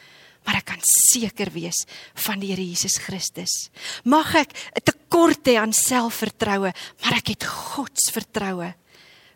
maar 0.47 0.61
ek 0.61 0.69
kan 0.71 0.83
seker 1.11 1.51
wees 1.51 1.83
van 2.23 2.39
die 2.39 2.53
Here 2.53 2.63
Jesus 2.63 3.01
Christus. 3.03 3.69
Mag 4.07 4.31
ek 4.39 4.55
'n 4.79 4.85
tekort 4.87 5.43
hê 5.43 5.59
aan 5.59 5.75
selfvertroue, 5.75 6.71
maar 7.03 7.15
ek 7.19 7.35
het 7.35 7.45
God 7.45 7.91
se 7.99 8.13
vertroue. 8.13 8.75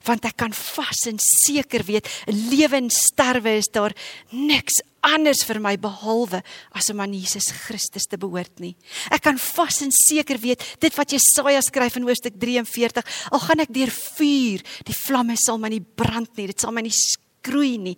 Want 0.09 0.25
ek 0.25 0.39
kan 0.41 0.55
vas 0.57 1.03
en 1.11 1.19
seker 1.21 1.85
weet, 1.85 2.09
lewe 2.27 2.79
en 2.79 2.89
sterwe 2.93 3.59
is 3.61 3.69
daar 3.73 3.93
niks 4.33 4.81
anders 5.05 5.43
vir 5.49 5.61
my 5.61 5.75
behalwe 5.81 6.41
as 6.77 6.91
om 6.93 7.03
aan 7.05 7.15
Jesus 7.17 7.51
Christus 7.65 8.09
te 8.09 8.19
behoort 8.21 8.61
nie. 8.65 8.75
Ek 9.13 9.25
kan 9.25 9.39
vas 9.41 9.81
en 9.85 9.93
seker 9.95 10.41
weet, 10.41 10.65
dit 10.81 10.97
wat 10.97 11.13
Jesaja 11.17 11.61
skryf 11.65 12.01
in 12.01 12.09
Hoofstuk 12.09 12.37
43, 12.41 13.05
al 13.33 13.45
gaan 13.45 13.65
ek 13.65 13.73
deur 13.77 13.93
vuur, 13.93 14.65
die 14.89 14.97
vlamme 14.97 15.37
sal 15.41 15.61
my 15.61 15.73
nie 15.73 15.85
brand 15.85 16.33
nie, 16.37 16.51
dit 16.53 16.61
sal 16.61 16.75
my 16.77 16.85
nie 16.85 16.97
skroei 16.97 17.77
nie 17.81 17.97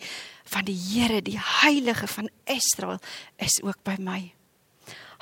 van 0.52 0.66
die 0.66 0.76
Here, 0.76 1.22
die 1.24 1.38
heilige 1.38 2.10
van 2.10 2.30
Israel 2.50 2.98
is 3.40 3.62
ook 3.62 3.82
by 3.86 3.96
my. 4.02 4.20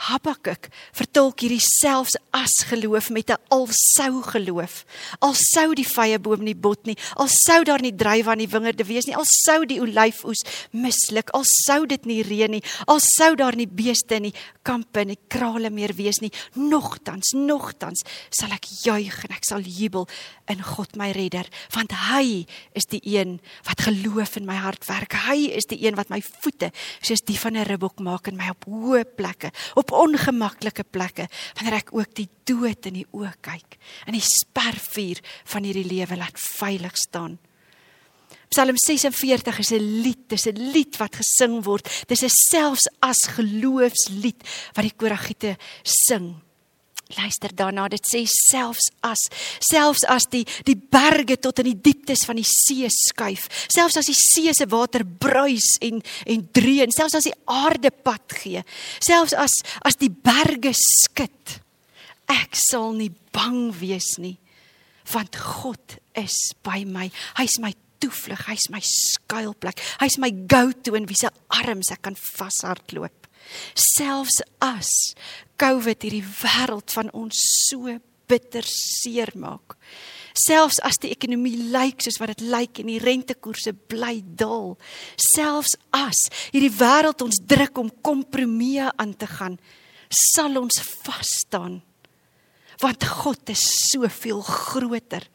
Habakuk 0.01 0.71
vertolk 0.97 1.43
hierdie 1.45 1.61
selfs 1.61 2.17
as 2.33 2.55
geloof 2.71 3.11
met 3.11 3.31
'n 3.31 3.37
alsou 3.53 4.23
geloof. 4.23 4.85
Al 5.21 5.35
sou 5.35 5.75
die 5.75 5.85
vye 5.85 6.19
boom 6.19 6.43
nie 6.45 6.55
bot 6.55 6.87
nie, 6.87 6.97
al 7.17 7.29
sou 7.29 7.65
daar 7.65 7.83
nie 7.83 7.93
druiwe 7.93 8.31
aan 8.31 8.39
die 8.39 8.49
wingerde 8.49 8.85
wees 8.85 9.07
nie, 9.07 9.17
al 9.17 9.27
sou 9.27 9.67
die 9.67 9.81
olyfoes 9.81 10.43
misluk, 10.73 11.31
al 11.31 11.45
sou 11.45 11.87
dit 11.87 12.07
nie 12.07 12.23
reën 12.23 12.51
nie, 12.51 12.63
al 12.87 13.01
sou 13.01 13.35
daar 13.37 13.57
nie 13.57 13.67
beeste 13.67 14.15
in 14.15 14.23
die 14.23 14.35
kampe 14.63 15.01
en 15.01 15.09
die 15.09 15.19
krale 15.29 15.71
meer 15.71 15.93
wees 15.95 16.21
nie, 16.21 16.33
nogtans, 16.55 17.33
nogtans 17.35 18.03
sal 18.31 18.53
ek 18.53 18.65
juig 18.85 19.25
en 19.25 19.37
ek 19.37 19.45
sal 19.45 19.61
jubel 19.61 20.09
in 20.49 20.63
God 20.63 20.97
my 20.97 21.11
redder, 21.13 21.47
want 21.75 21.93
hy 21.93 22.47
is 22.75 22.87
die 22.87 23.03
een 23.05 23.41
wat 23.69 23.81
geloof 23.81 24.37
in 24.37 24.47
my 24.47 24.57
hart 24.57 24.87
werk. 24.89 25.13
Hy 25.13 25.51
is 25.55 25.67
die 25.67 25.87
een 25.87 25.95
wat 25.95 26.09
my 26.11 26.21
voete 26.23 26.71
soos 27.03 27.21
die 27.21 27.39
van 27.39 27.57
'n 27.57 27.65
ribbok 27.65 28.01
maak 28.01 28.29
en 28.29 28.37
my 28.37 28.49
op 28.51 28.65
hoë 28.65 29.05
plekke, 29.17 29.53
op 29.75 29.90
ongemaklike 29.93 30.85
plekke 30.85 31.29
wanneer 31.59 31.81
ek 31.81 31.95
ook 31.95 32.15
die 32.15 32.29
dood 32.45 32.87
in 32.87 33.01
die 33.01 33.07
oë 33.13 33.33
kyk 33.41 33.79
en 34.07 34.17
die 34.17 34.25
spervuur 34.25 35.21
van 35.53 35.65
hierdie 35.65 35.89
lewe 35.89 36.17
laat 36.17 36.39
veilig 36.41 36.97
staan. 36.97 37.39
Psalm 38.51 38.75
46 38.75 39.59
is 39.59 39.71
'n 39.73 40.03
lied, 40.03 40.29
dis 40.29 40.47
'n 40.47 40.59
lied 40.73 40.97
wat 40.99 41.15
gesing 41.15 41.63
word. 41.63 41.87
Dis 42.09 42.25
'n 42.25 42.29
selfs 42.51 42.89
as 43.01 43.21
geloofslied 43.37 44.43
wat 44.75 44.83
die 44.83 44.97
koragiete 44.97 45.57
sing. 45.83 46.35
Luister 47.19 47.51
daarna, 47.57 47.89
dit 47.91 48.05
sê 48.07 48.23
selfs 48.29 48.91
as 49.03 49.25
selfs 49.67 50.05
as 50.07 50.29
die 50.31 50.45
die 50.67 50.77
berge 50.79 51.41
tot 51.43 51.59
in 51.63 51.73
die 51.73 51.81
dieptes 51.91 52.23
van 52.29 52.39
die 52.39 52.47
see 52.47 52.87
skuif, 52.95 53.49
selfs 53.73 53.99
as 53.99 54.11
die 54.11 54.19
see 54.19 54.53
se 54.55 54.69
water 54.71 55.03
bruis 55.05 55.73
en 55.83 55.99
en 56.31 56.47
dreun, 56.55 56.95
selfs 56.95 57.19
as 57.19 57.27
die 57.27 57.37
aarde 57.51 57.91
pad 57.91 58.37
gee, 58.39 58.63
selfs 59.03 59.35
as 59.35 59.59
as 59.87 59.99
die 59.99 60.13
berge 60.13 60.73
skud, 60.79 61.59
ek 62.31 62.55
sal 62.55 62.95
nie 62.95 63.11
bang 63.35 63.73
wees 63.81 64.15
nie, 64.23 64.37
want 65.11 65.35
God 65.35 65.99
is 66.15 66.37
by 66.63 66.85
my. 66.87 67.09
Hy's 67.41 67.59
my 67.63 67.73
toevlug, 68.01 68.47
hy's 68.47 68.71
my 68.71 68.83
skuilplek, 68.87 69.83
hy's 70.01 70.19
my 70.23 70.31
go-to 70.31 70.95
in 70.95 71.11
wie 71.11 71.19
se 71.19 71.33
arms 71.59 71.91
ek 71.91 72.07
kan 72.07 72.19
vashardloop. 72.19 73.20
Selfs 73.75 74.41
as 74.63 74.91
COVID 75.61 76.07
hierdie 76.07 76.25
wêreld 76.25 76.93
van 76.95 77.11
ons 77.17 77.41
so 77.69 77.99
bitter 78.31 78.65
seer 78.67 79.33
maak. 79.35 79.77
Selfs 80.39 80.79
as 80.87 81.01
die 81.03 81.11
ekonomie 81.11 81.57
lyk 81.75 82.05
soos 82.05 82.21
wat 82.23 82.33
dit 82.35 82.47
lyk 82.53 82.81
en 82.81 82.91
die 82.93 83.01
rentekoerse 83.03 83.75
bly 83.91 84.21
daal, 84.23 84.77
selfs 85.35 85.75
as 85.97 86.29
hierdie 86.55 86.73
wêreld 86.79 87.25
ons 87.27 87.43
druk 87.51 87.81
om 87.83 87.91
kompromieë 88.07 88.93
aan 89.03 89.17
te 89.19 89.29
gaan, 89.31 89.59
sal 90.11 90.59
ons 90.61 90.81
vas 91.05 91.35
staan. 91.43 91.81
Want 92.81 93.05
God 93.05 93.51
is 93.53 93.65
soveel 93.91 94.41
groter 94.47 95.27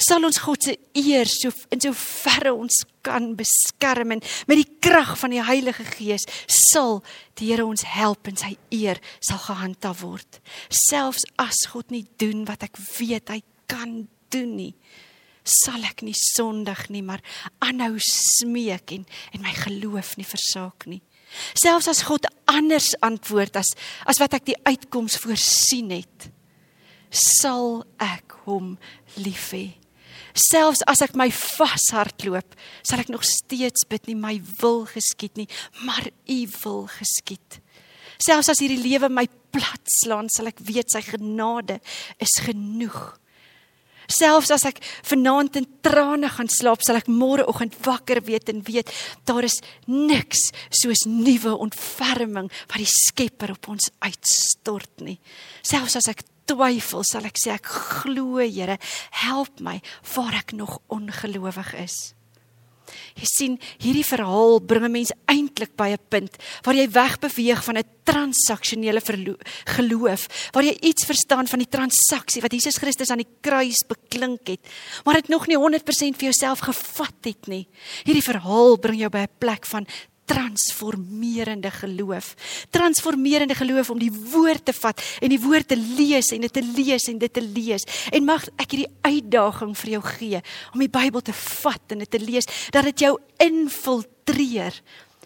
sal 0.00 0.24
ons 0.24 0.40
God 0.40 0.64
se 0.64 0.76
eer 0.96 1.28
so 1.28 1.52
in 1.72 1.82
so 1.82 1.92
verre 1.96 2.52
ons 2.54 2.82
kan 3.04 3.30
beskerm 3.38 4.16
en 4.16 4.22
met 4.48 4.60
die 4.60 4.78
krag 4.82 5.12
van 5.20 5.34
die 5.34 5.42
Heilige 5.44 5.84
Gees 5.88 6.26
sal 6.70 7.00
die 7.40 7.50
Here 7.50 7.66
ons 7.66 7.84
help 7.88 8.28
en 8.30 8.38
sy 8.40 8.54
eer 8.74 9.00
sal 9.18 9.40
gehandhaaf 9.42 10.02
word. 10.04 10.40
Selfs 10.68 11.26
as 11.40 11.66
God 11.72 11.92
nie 11.92 12.04
doen 12.20 12.44
wat 12.48 12.64
ek 12.68 12.80
weet 12.98 13.32
hy 13.32 13.40
kan 13.70 14.04
doen 14.30 14.56
nie, 14.56 14.72
sal 15.46 15.82
ek 15.88 16.04
nie 16.06 16.16
sondig 16.16 16.88
nie, 16.92 17.02
maar 17.02 17.22
aanhou 17.64 17.96
smeek 18.04 18.92
en 18.96 19.06
en 19.34 19.44
my 19.44 19.54
geloof 19.64 20.16
nie 20.18 20.28
versaak 20.28 20.86
nie. 20.90 21.02
Selfs 21.54 21.88
as 21.90 22.04
God 22.06 22.26
anders 22.50 22.92
antwoord 23.06 23.60
as 23.60 23.74
as 24.10 24.20
wat 24.22 24.34
ek 24.38 24.48
die 24.50 24.58
uitkoms 24.66 25.18
voorsien 25.22 25.92
het, 25.94 26.30
sal 27.10 27.84
ek 28.02 28.36
hom 28.46 28.76
lief 29.18 29.50
hê. 29.54 29.79
Selfs 30.40 30.80
as 30.88 31.02
ek 31.04 31.16
my 31.18 31.28
vashardloop, 31.34 32.56
sal 32.86 33.02
ek 33.02 33.10
nog 33.12 33.26
steeds 33.26 33.84
bid 33.90 34.08
nie 34.08 34.16
my 34.16 34.36
wil 34.62 34.86
geskied 34.88 35.36
nie, 35.36 35.48
maar 35.84 36.06
u 36.08 36.38
wil 36.62 36.86
geskied. 36.96 37.60
Selfs 38.20 38.50
as 38.52 38.60
hierdie 38.62 38.80
lewe 38.80 39.10
my 39.12 39.26
plat 39.52 39.96
slaan, 40.00 40.30
sal 40.32 40.50
ek 40.50 40.62
weet 40.64 40.92
sy 40.92 41.02
genade 41.04 41.80
is 42.22 42.38
genoeg. 42.44 43.00
Selfs 44.10 44.50
as 44.50 44.64
ek 44.66 44.80
vanaand 45.06 45.60
in 45.60 45.68
trane 45.84 46.28
gaan 46.32 46.50
slaap, 46.50 46.82
sal 46.82 46.98
ek 46.98 47.10
môreoggend 47.10 47.76
wakker 47.84 48.22
weet 48.26 48.50
en 48.50 48.64
weet 48.66 48.90
daar 49.28 49.46
is 49.46 49.60
niks 49.86 50.48
soos 50.80 51.06
nuwe 51.06 51.54
ontferming 51.54 52.50
wat 52.66 52.80
die 52.80 52.90
Skepper 52.90 53.54
op 53.54 53.70
ons 53.70 53.90
uitstort 54.02 55.06
nie. 55.06 55.20
Selfs 55.62 56.00
as 56.00 56.10
ek 56.10 56.24
twyfel, 56.50 57.04
sal 57.06 57.28
ek 57.28 57.38
sê 57.40 57.54
ek 57.56 57.66
glo, 57.66 58.38
Here, 58.40 58.78
help 59.26 59.60
my 59.60 59.80
waar 60.14 60.40
ek 60.42 60.56
nog 60.58 60.80
ongelowig 60.90 61.74
is. 61.80 62.14
Jy 63.18 63.28
sien, 63.28 63.56
hierdie 63.82 64.06
verhaal 64.06 64.60
bring 64.60 64.84
'n 64.84 64.92
mens 64.92 65.12
eintlik 65.30 65.76
by 65.76 65.94
'n 65.94 66.06
punt 66.08 66.34
waar 66.64 66.74
jy 66.74 66.88
wegbeweeg 66.88 67.62
van 67.64 67.78
'n 67.78 67.88
transaksionele 68.04 69.00
geloof, 69.64 70.26
waar 70.52 70.64
jy 70.64 70.76
iets 70.80 71.04
verstaan 71.06 71.46
van 71.46 71.58
die 71.58 71.68
transaksie 71.68 72.42
wat 72.42 72.52
Jesus 72.52 72.78
Christus 72.78 73.10
aan 73.10 73.22
die 73.22 73.34
kruis 73.40 73.84
beklink 73.86 74.46
het, 74.48 74.60
maar 75.04 75.14
dit 75.14 75.28
nog 75.28 75.46
nie 75.46 75.56
100% 75.56 76.16
vir 76.16 76.30
jouself 76.30 76.60
gevat 76.60 77.24
het 77.24 77.46
nie. 77.46 77.68
Hierdie 78.04 78.22
verhaal 78.22 78.78
bring 78.78 78.98
jou 78.98 79.10
by 79.10 79.22
'n 79.22 79.38
plek 79.38 79.66
van 79.66 79.86
transformerende 80.30 81.70
geloof. 81.70 82.34
Transformerende 82.70 83.54
geloof 83.58 83.90
om 83.90 83.98
die 83.98 84.12
woord 84.12 84.64
te 84.64 84.74
vat 84.76 85.02
en 85.20 85.32
die 85.32 85.40
woord 85.42 85.72
te 85.72 85.78
lees 85.78 86.30
en 86.34 86.46
dit 86.46 86.54
te 86.54 86.62
lees 86.62 87.08
en 87.10 87.18
dit 87.18 87.32
te 87.32 87.42
lees. 87.42 87.86
En 88.14 88.28
mag 88.28 88.46
ek 88.60 88.76
hierdie 88.76 88.92
uitdaging 89.02 89.74
vir 89.82 89.94
jou 89.96 90.02
gee 90.14 90.42
om 90.74 90.84
die 90.84 90.92
Bybel 90.92 91.24
te 91.26 91.34
vat 91.36 91.94
en 91.94 92.04
dit 92.04 92.10
te 92.10 92.22
lees 92.22 92.48
dat 92.74 92.86
dit 92.92 93.06
jou 93.06 93.16
infiltreer. 93.42 94.78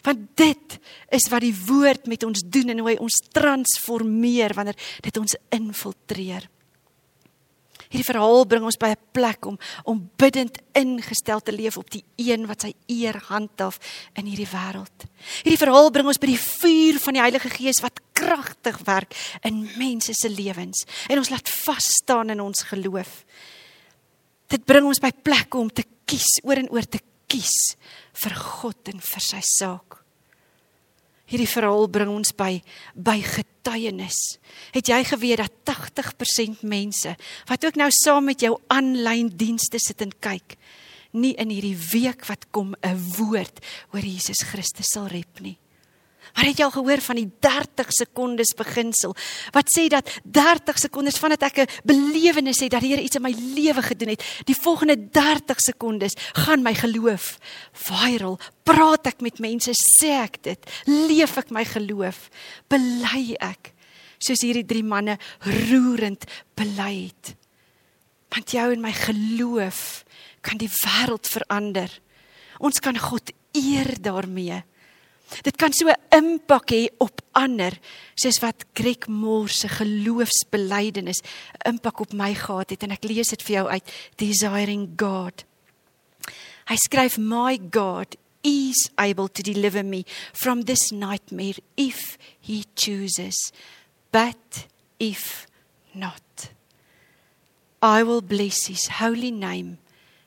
Want 0.05 0.25
dit 0.37 0.79
is 1.17 1.29
wat 1.33 1.45
die 1.45 1.55
woord 1.67 2.09
met 2.12 2.25
ons 2.25 2.45
doen 2.45 2.73
en 2.73 2.83
hoe 2.83 2.90
hy 2.93 2.99
ons 3.01 3.23
transformeer 3.33 4.57
wanneer 4.57 4.77
dit 5.05 5.21
ons 5.21 5.37
infiltreer. 5.57 6.49
Hierdie 7.94 8.11
verhaal 8.11 8.42
bring 8.50 8.64
ons 8.66 8.74
by 8.74 8.88
'n 8.90 9.07
plek 9.14 9.46
om 9.46 9.57
om 9.87 10.11
bidend 10.18 10.59
ingestel 10.74 11.40
te 11.40 11.52
leef 11.52 11.78
op 11.78 11.88
die 11.90 12.02
een 12.16 12.46
wat 12.46 12.62
sy 12.62 12.74
eer 12.88 13.14
handhaaf 13.30 13.78
in 14.16 14.26
hierdie 14.26 14.50
wêreld. 14.50 15.07
Hierdie 15.44 15.62
verhaal 15.62 15.90
bring 15.90 16.07
ons 16.07 16.18
by 16.18 16.26
die 16.26 16.38
vuur 16.38 16.98
van 16.98 17.14
die 17.14 17.22
Heilige 17.22 17.50
Gees 17.50 17.80
wat 17.83 18.00
kragtig 18.12 18.78
werk 18.85 19.14
in 19.44 19.70
mense 19.78 20.12
se 20.12 20.28
lewens 20.28 20.85
en 21.09 21.18
ons 21.18 21.30
laat 21.30 21.48
vas 21.48 21.85
staan 22.02 22.30
in 22.30 22.40
ons 22.40 22.62
geloof. 22.62 23.24
Dit 24.48 24.64
bring 24.64 24.87
ons 24.87 24.98
by 24.98 25.12
plekke 25.12 25.59
om 25.59 25.70
te 25.70 25.85
kies, 26.04 26.42
oor 26.42 26.57
en 26.57 26.70
oor 26.70 26.83
te 26.83 26.98
kies 27.28 27.76
vir 28.12 28.35
God 28.35 28.88
en 28.88 29.00
vir 29.00 29.20
sy 29.20 29.40
saak. 29.40 30.04
Hierdie 31.25 31.49
verhaal 31.49 31.89
bring 31.89 32.11
ons 32.13 32.35
by 32.37 32.59
by 32.95 33.17
getuienis. 33.25 34.19
Het 34.77 34.91
jy 34.93 35.01
geweet 35.09 35.41
dat 35.41 35.53
80% 35.65 36.65
mense 36.69 37.17
wat 37.49 37.65
ook 37.65 37.81
nou 37.81 37.91
saam 37.91 38.29
met 38.29 38.45
jou 38.45 38.59
aanlyn 38.69 39.33
dienste 39.33 39.81
sit 39.81 40.05
en 40.05 40.13
kyk, 40.21 40.59
nie 41.13 41.33
in 41.41 41.51
hierdie 41.55 41.79
week 41.93 42.27
wat 42.29 42.51
kom 42.51 42.75
'n 42.83 42.99
woord 43.17 43.61
oor 43.93 44.05
Jesus 44.05 44.43
Christus 44.43 44.93
sal 44.93 45.07
rep 45.07 45.41
nie. 45.41 45.59
Maar 46.35 46.49
het 46.49 46.59
jy 46.59 46.65
al 46.65 46.75
gehoor 46.75 47.01
van 47.01 47.19
die 47.21 47.29
30 47.45 47.93
sekondes 47.93 48.55
beginsel? 48.57 49.15
Wat 49.53 49.69
sê 49.71 49.87
dat 49.93 50.09
30 50.25 50.79
sekondes 50.79 51.21
vandat 51.21 51.43
ek 51.43 51.59
'n 51.59 51.71
belewenis 51.85 52.61
het 52.61 52.71
dat 52.71 52.81
die 52.81 52.91
Here 52.91 53.03
iets 53.03 53.17
in 53.17 53.23
my 53.23 53.35
lewe 53.55 53.83
gedoen 53.83 54.09
het, 54.09 54.25
die 54.45 54.57
volgende 54.57 54.97
30 55.11 55.61
sekondes 55.61 56.17
gaan 56.33 56.63
my 56.63 56.75
geloof 56.75 57.39
viral. 57.73 58.39
Praat 58.63 59.07
ek 59.07 59.21
met 59.21 59.39
mense, 59.39 59.73
sê 59.73 60.09
ek 60.23 60.43
dit, 60.43 60.71
leef 60.87 61.37
ek 61.37 61.51
my 61.51 61.65
geloof, 61.65 62.31
bely 62.69 63.37
ek 63.41 63.75
soos 64.19 64.43
hierdie 64.45 64.67
drie 64.67 64.85
manne 64.85 65.19
roerend 65.41 66.25
bely 66.57 67.11
het. 67.11 67.35
Want 68.35 68.51
jou 68.51 68.73
en 68.73 68.83
my 68.83 68.93
geloof 68.93 70.05
kan 70.45 70.59
die 70.59 70.71
wêreld 70.71 71.29
verander. 71.31 71.91
Ons 72.59 72.81
kan 72.81 72.99
God 72.99 73.31
eer 73.55 73.95
daarmee. 74.03 74.63
Dit 75.43 75.57
kan 75.57 75.73
so 75.73 75.89
'n 75.89 75.97
impak 76.11 76.71
hê 76.71 76.89
op 76.99 77.21
ander, 77.33 77.79
soos 78.15 78.39
wat 78.41 78.65
Greg 78.75 79.09
Moore 79.09 79.49
se 79.49 79.69
geloofsbelijdenis 79.69 81.21
'n 81.21 81.69
impak 81.69 82.01
op 82.01 82.13
my 82.13 82.35
gehad 82.35 82.71
het. 82.71 82.83
En 82.83 82.91
ek 82.91 83.05
lees 83.05 83.29
dit 83.29 83.43
vir 83.43 83.55
jou 83.57 83.69
uit 83.69 83.93
Desiring 84.17 84.93
God. 84.97 85.45
Hy 86.67 86.77
skryf 86.77 87.19
my 87.19 87.59
God 87.71 88.17
is 88.43 88.91
able 88.97 89.29
to 89.29 89.43
deliver 89.43 89.85
me 89.85 90.05
from 90.33 90.65
this 90.65 90.91
nightmare 90.91 91.59
if 91.77 92.19
he 92.41 92.65
chooses 92.75 93.53
but 94.13 94.67
if 94.99 95.47
not. 95.95 96.53
I 97.83 98.03
will 98.03 98.23
bless 98.23 98.67
his 98.67 98.89
holy 99.01 99.31
name 99.31 99.79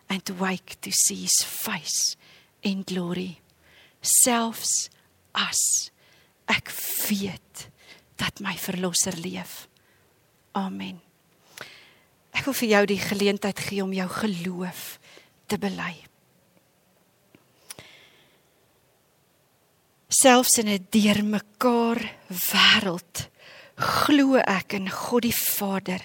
and 0.09 0.29
wake 0.39 0.77
to 0.81 0.91
see 0.91 1.23
his 1.23 1.43
face 1.43 2.15
in 2.61 2.83
glory 2.83 3.41
selfs 4.01 4.89
as 5.37 5.91
ek 6.49 6.71
weet 7.07 7.67
dat 8.17 8.39
my 8.41 8.55
verlosser 8.57 9.17
leef. 9.19 9.67
Amen. 10.57 10.99
Ek 12.33 12.45
wil 12.47 12.55
vir 12.57 12.69
jou 12.69 12.83
die 12.93 13.01
geleentheid 13.01 13.59
gee 13.67 13.83
om 13.83 13.93
jou 13.93 14.07
geloof 14.09 14.83
te 15.49 15.57
bely. 15.61 15.93
Selfs 20.07 20.57
in 20.57 20.69
'n 20.69 20.87
deurmekaar 20.89 21.99
wêreld 22.29 23.29
glo 23.77 24.37
ek 24.37 24.73
in 24.73 24.89
God 24.89 25.21
die 25.21 25.35
Vader, 25.35 26.01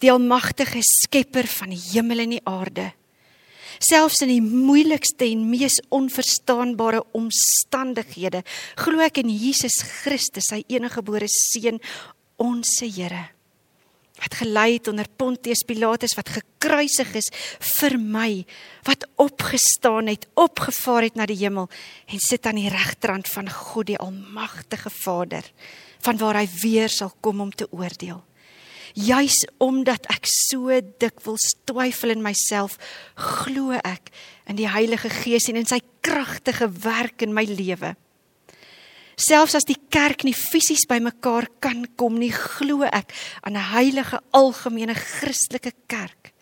die 0.00 0.10
almagtige 0.10 0.80
skepper 0.80 1.46
van 1.46 1.70
die 1.70 1.82
hemel 1.92 2.20
en 2.20 2.30
die 2.30 2.46
aarde 2.46 2.92
selfs 3.78 4.22
in 4.24 4.32
die 4.32 4.44
moeilikste 4.44 5.28
en 5.30 5.48
mees 5.50 5.80
onverstaanbare 5.94 7.02
omstandighede 7.16 8.44
glo 8.80 9.04
ek 9.04 9.22
in 9.22 9.30
Jesus 9.32 9.80
Christus 10.02 10.50
sy 10.50 10.62
eniggebore 10.68 11.28
seun 11.30 11.80
ons 12.40 12.78
se 12.78 12.88
Here 12.90 13.28
wat 14.20 14.36
gelei 14.36 14.74
het 14.76 14.88
onder 14.90 15.08
Pontius 15.16 15.62
Pilatus 15.66 16.16
wat 16.18 16.32
gekruisig 16.34 17.14
is 17.20 17.30
vir 17.80 17.96
my 17.98 18.44
wat 18.88 19.06
opgestaan 19.22 20.10
het 20.12 20.26
opgevaar 20.40 21.08
het 21.08 21.16
na 21.16 21.26
die 21.28 21.38
hemel 21.40 21.70
en 22.06 22.20
sit 22.20 22.46
aan 22.46 22.60
die 22.60 22.72
regterrand 22.72 23.28
van 23.32 23.48
God 23.50 23.92
die 23.92 24.00
almagtige 24.00 24.92
Vader 25.02 25.46
van 26.04 26.20
waar 26.20 26.40
hy 26.42 26.48
weer 26.62 26.92
sal 26.92 27.12
kom 27.20 27.40
om 27.40 27.52
te 27.52 27.68
oordeel 27.72 28.20
juis 28.94 29.38
omdat 29.58 30.06
ek 30.12 30.28
so 30.28 30.80
dikwels 31.02 31.54
twyfel 31.68 32.14
in 32.14 32.22
myself, 32.22 32.78
glo 33.16 33.72
ek 33.76 34.12
in 34.50 34.58
die 34.58 34.68
Heilige 34.70 35.10
Gees 35.22 35.48
en 35.48 35.60
in 35.60 35.68
sy 35.68 35.80
kragtige 36.02 36.70
werk 36.84 37.22
in 37.22 37.34
my 37.34 37.44
lewe. 37.44 37.94
Selfs 39.20 39.54
as 39.58 39.68
die 39.68 39.78
kerk 39.92 40.24
nie 40.24 40.34
fisies 40.34 40.86
bymekaar 40.88 41.50
kan 41.60 41.84
kom 42.00 42.16
nie, 42.18 42.32
glo 42.32 42.82
ek 42.88 43.12
aan 43.44 43.56
'n 43.56 43.70
heilige 43.76 44.20
algemene 44.32 44.94
Christelike 44.94 45.72
kerk 45.86 46.32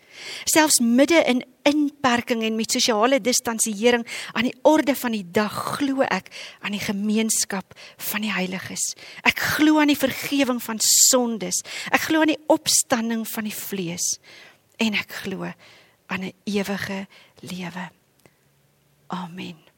selfs 0.45 0.79
midde 0.79 1.21
in 1.27 1.43
inperking 1.69 2.43
en 2.43 2.57
met 2.57 2.71
sosiale 2.71 3.21
distansiering 3.21 4.05
aan 4.33 4.49
die 4.49 4.55
orde 4.67 4.95
van 4.95 5.15
die 5.15 5.25
dag 5.25 5.55
glo 5.77 6.05
ek 6.07 6.31
aan 6.65 6.75
die 6.75 6.83
gemeenskap 6.83 7.77
van 8.09 8.25
die 8.25 8.33
heiliges. 8.33 8.93
Ek 9.23 9.39
glo 9.55 9.79
aan 9.79 9.93
die 9.93 9.99
vergifnis 9.99 10.65
van 10.65 10.81
sondes. 10.83 11.61
Ek 11.91 12.09
glo 12.09 12.23
aan 12.23 12.33
die 12.33 12.43
opstanding 12.51 13.25
van 13.27 13.49
die 13.49 13.55
vlees 13.55 14.15
en 14.79 14.95
ek 14.97 15.21
glo 15.23 15.51
aan 16.09 16.23
'n 16.23 16.33
ewige 16.45 17.07
lewe. 17.41 17.89
Amen. 19.07 19.68